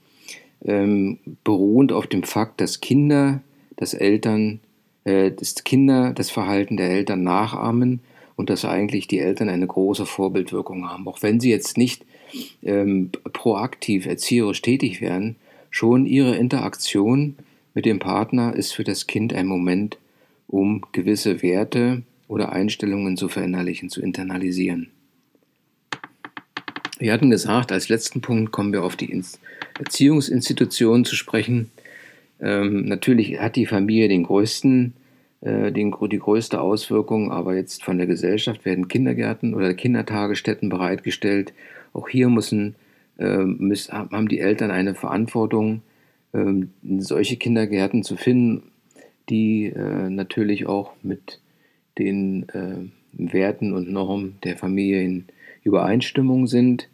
ähm, 0.62 1.18
beruhend 1.44 1.90
auf 1.90 2.06
dem 2.06 2.24
Fakt, 2.24 2.60
dass 2.60 2.82
Kinder, 2.82 3.40
dass 3.76 3.94
Eltern, 3.94 4.60
äh, 5.04 5.30
dass 5.30 5.64
Kinder 5.64 6.12
das 6.12 6.30
Verhalten 6.30 6.76
der 6.76 6.90
Eltern 6.90 7.22
nachahmen 7.22 8.00
und 8.36 8.50
dass 8.50 8.66
eigentlich 8.66 9.08
die 9.08 9.18
Eltern 9.18 9.48
eine 9.48 9.66
große 9.66 10.04
Vorbildwirkung 10.04 10.90
haben. 10.90 11.08
Auch 11.08 11.22
wenn 11.22 11.40
sie 11.40 11.48
jetzt 11.48 11.78
nicht 11.78 12.04
ähm, 12.62 13.12
proaktiv 13.32 14.04
erzieherisch 14.04 14.60
tätig 14.60 15.00
werden, 15.00 15.36
schon 15.70 16.04
ihre 16.04 16.36
Interaktion 16.36 17.36
mit 17.72 17.86
dem 17.86 17.98
Partner 17.98 18.54
ist 18.54 18.72
für 18.72 18.84
das 18.84 19.06
Kind 19.06 19.32
ein 19.32 19.46
Moment, 19.46 19.96
um 20.48 20.82
gewisse 20.92 21.40
Werte 21.40 22.02
oder 22.28 22.52
Einstellungen 22.52 23.16
zu 23.16 23.30
verinnerlichen, 23.30 23.88
zu 23.88 24.02
internalisieren. 24.02 24.90
Wir 26.98 27.12
hatten 27.12 27.30
gesagt, 27.30 27.72
als 27.72 27.88
letzten 27.88 28.22
Punkt 28.22 28.52
kommen 28.52 28.72
wir 28.72 28.82
auf 28.82 28.96
die 28.96 29.22
Erziehungsinstitutionen 29.78 31.04
zu 31.04 31.14
sprechen. 31.14 31.70
Ähm, 32.40 32.86
natürlich 32.86 33.38
hat 33.38 33.56
die 33.56 33.66
Familie 33.66 34.08
den 34.08 34.22
größten, 34.22 34.94
äh, 35.42 35.72
den, 35.72 35.94
die 36.10 36.18
größte 36.18 36.60
Auswirkung, 36.60 37.30
aber 37.30 37.54
jetzt 37.54 37.84
von 37.84 37.98
der 37.98 38.06
Gesellschaft 38.06 38.64
werden 38.64 38.88
Kindergärten 38.88 39.54
oder 39.54 39.74
Kindertagesstätten 39.74 40.70
bereitgestellt. 40.70 41.52
Auch 41.92 42.08
hier 42.08 42.30
müssen, 42.30 42.76
äh, 43.18 43.44
müssen 43.44 43.92
haben 43.92 44.28
die 44.28 44.40
Eltern 44.40 44.70
eine 44.70 44.94
Verantwortung, 44.94 45.82
äh, 46.32 46.44
solche 46.98 47.36
Kindergärten 47.36 48.04
zu 48.04 48.16
finden, 48.16 48.70
die 49.28 49.66
äh, 49.66 50.08
natürlich 50.08 50.66
auch 50.66 50.92
mit 51.02 51.40
den 51.98 52.48
äh, 52.50 52.88
Werten 53.12 53.72
und 53.72 53.90
Normen 53.90 54.38
der 54.44 54.56
Familie 54.56 55.02
in 55.02 55.24
Übereinstimmung 55.66 56.46
sind. 56.46 56.88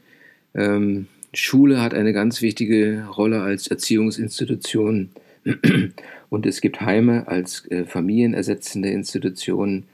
Ähm, 0.55 1.07
Schule 1.35 1.81
hat 1.81 1.95
eine 1.95 2.13
ganz 2.13 2.43
wichtige 2.43 3.07
Rolle 3.17 3.43
als 3.43 3.69
Erziehungsinstitution 3.69 5.11
und 6.31 6.47
es 6.47 6.61
gibt 6.61 6.81
Heime 6.81 7.29
als 7.29 7.71
äh, 7.71 7.85
familienersetzende 7.85 8.91
Institutionen 8.91 9.85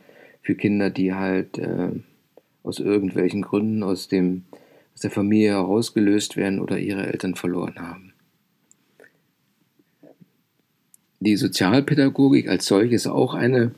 für 0.42 0.54
Kinder, 0.54 0.90
die 0.90 1.14
halt 1.14 1.58
äh, 1.58 1.90
aus 2.62 2.80
irgendwelchen 2.80 3.42
Gründen 3.42 3.82
aus, 3.82 4.08
dem, 4.08 4.44
aus 4.94 5.00
der 5.00 5.10
Familie 5.10 5.50
herausgelöst 5.50 6.36
werden 6.36 6.60
oder 6.60 6.78
ihre 6.78 7.06
Eltern 7.06 7.34
verloren 7.34 7.76
haben. 7.78 8.12
Die 11.20 11.36
Sozialpädagogik 11.36 12.48
als 12.48 12.66
solche 12.66 12.94
ist 12.94 13.08
auch 13.08 13.34
eine 13.34 13.72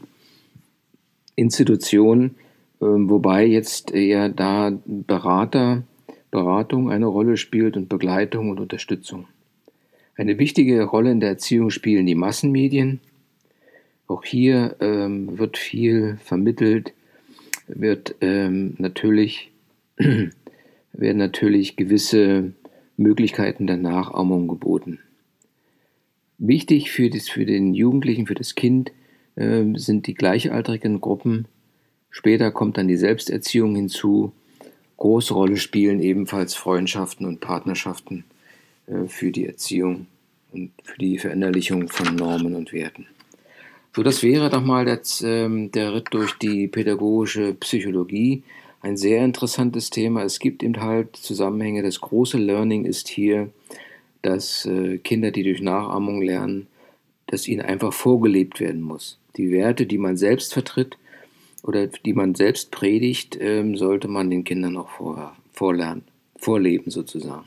Institution, 1.36 2.34
wobei 2.80 3.46
jetzt 3.46 3.92
eher 3.92 4.28
da 4.28 4.72
Berater, 4.86 5.84
Beratung 6.30 6.90
eine 6.90 7.06
Rolle 7.06 7.36
spielt 7.36 7.76
und 7.76 7.88
Begleitung 7.88 8.50
und 8.50 8.60
Unterstützung. 8.60 9.26
Eine 10.16 10.38
wichtige 10.38 10.84
Rolle 10.84 11.12
in 11.12 11.20
der 11.20 11.30
Erziehung 11.30 11.70
spielen 11.70 12.06
die 12.06 12.14
Massenmedien. 12.14 13.00
Auch 14.06 14.24
hier 14.24 14.76
ähm, 14.80 15.38
wird 15.38 15.56
viel 15.56 16.18
vermittelt, 16.22 16.92
wird 17.68 18.16
ähm, 18.20 18.74
natürlich, 18.78 19.50
werden 19.96 21.18
natürlich 21.18 21.76
gewisse 21.76 22.52
Möglichkeiten 22.96 23.66
der 23.66 23.76
Nachahmung 23.76 24.48
geboten. 24.48 24.98
Wichtig 26.38 26.90
für, 26.90 27.08
das, 27.08 27.28
für 27.28 27.46
den 27.46 27.74
Jugendlichen, 27.74 28.26
für 28.26 28.34
das 28.34 28.54
Kind 28.54 28.92
äh, 29.36 29.64
sind 29.74 30.06
die 30.06 30.14
gleichaltrigen 30.14 31.00
Gruppen, 31.00 31.46
Später 32.10 32.50
kommt 32.50 32.76
dann 32.76 32.88
die 32.88 32.96
Selbsterziehung 32.96 33.76
hinzu 33.76 34.32
große 35.00 35.34
Rolle 35.34 35.56
spielen 35.56 36.00
ebenfalls 36.00 36.54
Freundschaften 36.54 37.26
und 37.26 37.40
Partnerschaften 37.40 38.24
äh, 38.86 39.08
für 39.08 39.32
die 39.32 39.46
Erziehung 39.46 40.06
und 40.52 40.70
für 40.84 40.98
die 40.98 41.18
Verinnerlichung 41.18 41.88
von 41.88 42.14
Normen 42.14 42.54
und 42.54 42.72
Werten. 42.72 43.06
So, 43.96 44.04
das 44.04 44.22
wäre 44.22 44.50
nochmal 44.50 44.84
der, 44.84 45.00
ähm, 45.22 45.72
der 45.72 45.94
Ritt 45.94 46.08
durch 46.12 46.34
die 46.34 46.68
pädagogische 46.68 47.54
Psychologie. 47.54 48.44
Ein 48.82 48.96
sehr 48.96 49.24
interessantes 49.24 49.90
Thema. 49.90 50.22
Es 50.22 50.38
gibt 50.38 50.62
eben 50.62 50.80
halt 50.80 51.16
Zusammenhänge. 51.16 51.82
Das 51.82 52.00
große 52.00 52.38
Learning 52.38 52.84
ist 52.84 53.08
hier, 53.08 53.48
dass 54.22 54.64
äh, 54.66 54.98
Kinder, 54.98 55.30
die 55.32 55.42
durch 55.42 55.60
Nachahmung 55.60 56.22
lernen, 56.22 56.66
dass 57.26 57.48
ihnen 57.48 57.62
einfach 57.62 57.92
vorgelebt 57.92 58.60
werden 58.60 58.80
muss. 58.80 59.18
Die 59.36 59.50
Werte, 59.50 59.86
die 59.86 59.98
man 59.98 60.16
selbst 60.16 60.52
vertritt 60.52 60.98
oder 61.62 61.86
die 61.86 62.12
man 62.12 62.34
selbst 62.34 62.70
predigt, 62.70 63.36
ähm, 63.40 63.76
sollte 63.76 64.08
man 64.08 64.30
den 64.30 64.44
Kindern 64.44 64.76
auch 64.76 64.88
vor, 64.90 65.36
vorlernen, 65.52 66.02
vorleben 66.36 66.90
sozusagen. 66.90 67.46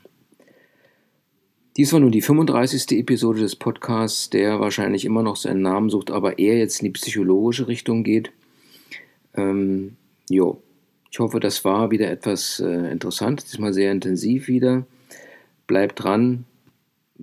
Dies 1.76 1.92
war 1.92 2.00
nun 2.00 2.12
die 2.12 2.22
35. 2.22 3.00
Episode 3.00 3.40
des 3.40 3.56
Podcasts, 3.56 4.30
der 4.30 4.60
wahrscheinlich 4.60 5.06
immer 5.06 5.24
noch 5.24 5.36
seinen 5.36 5.64
Namen 5.64 5.90
sucht, 5.90 6.12
aber 6.12 6.38
eher 6.38 6.60
jetzt 6.60 6.82
in 6.82 6.86
die 6.86 6.92
psychologische 6.92 7.68
Richtung 7.68 8.04
geht. 8.04 8.32
Ähm, 9.36 9.96
jo, 10.30 10.62
ich 11.10 11.20
hoffe, 11.20 11.40
das 11.40 11.66
war 11.66 11.90
wieder 11.90 12.12
etwas 12.12 12.60
äh, 12.60 12.92
interessant, 12.92 13.44
diesmal 13.52 13.74
sehr 13.74 13.92
intensiv 13.92 14.48
wieder. 14.48 14.86
Bleibt 15.66 16.04
dran, 16.04 16.46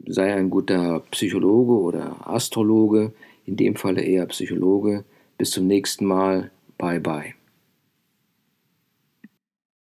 sei 0.07 0.35
ein 0.35 0.50
guter 0.50 1.05
Psychologe 1.12 1.72
oder 1.72 2.29
Astrologe, 2.29 3.12
in 3.46 3.57
dem 3.57 3.76
Falle 3.76 4.03
eher 4.03 4.26
Psychologe. 4.26 5.05
Bis 5.38 5.50
zum 5.50 5.66
nächsten 5.66 6.07
Mal. 6.07 6.50
Bye 6.80 6.98
bye. 6.98 7.34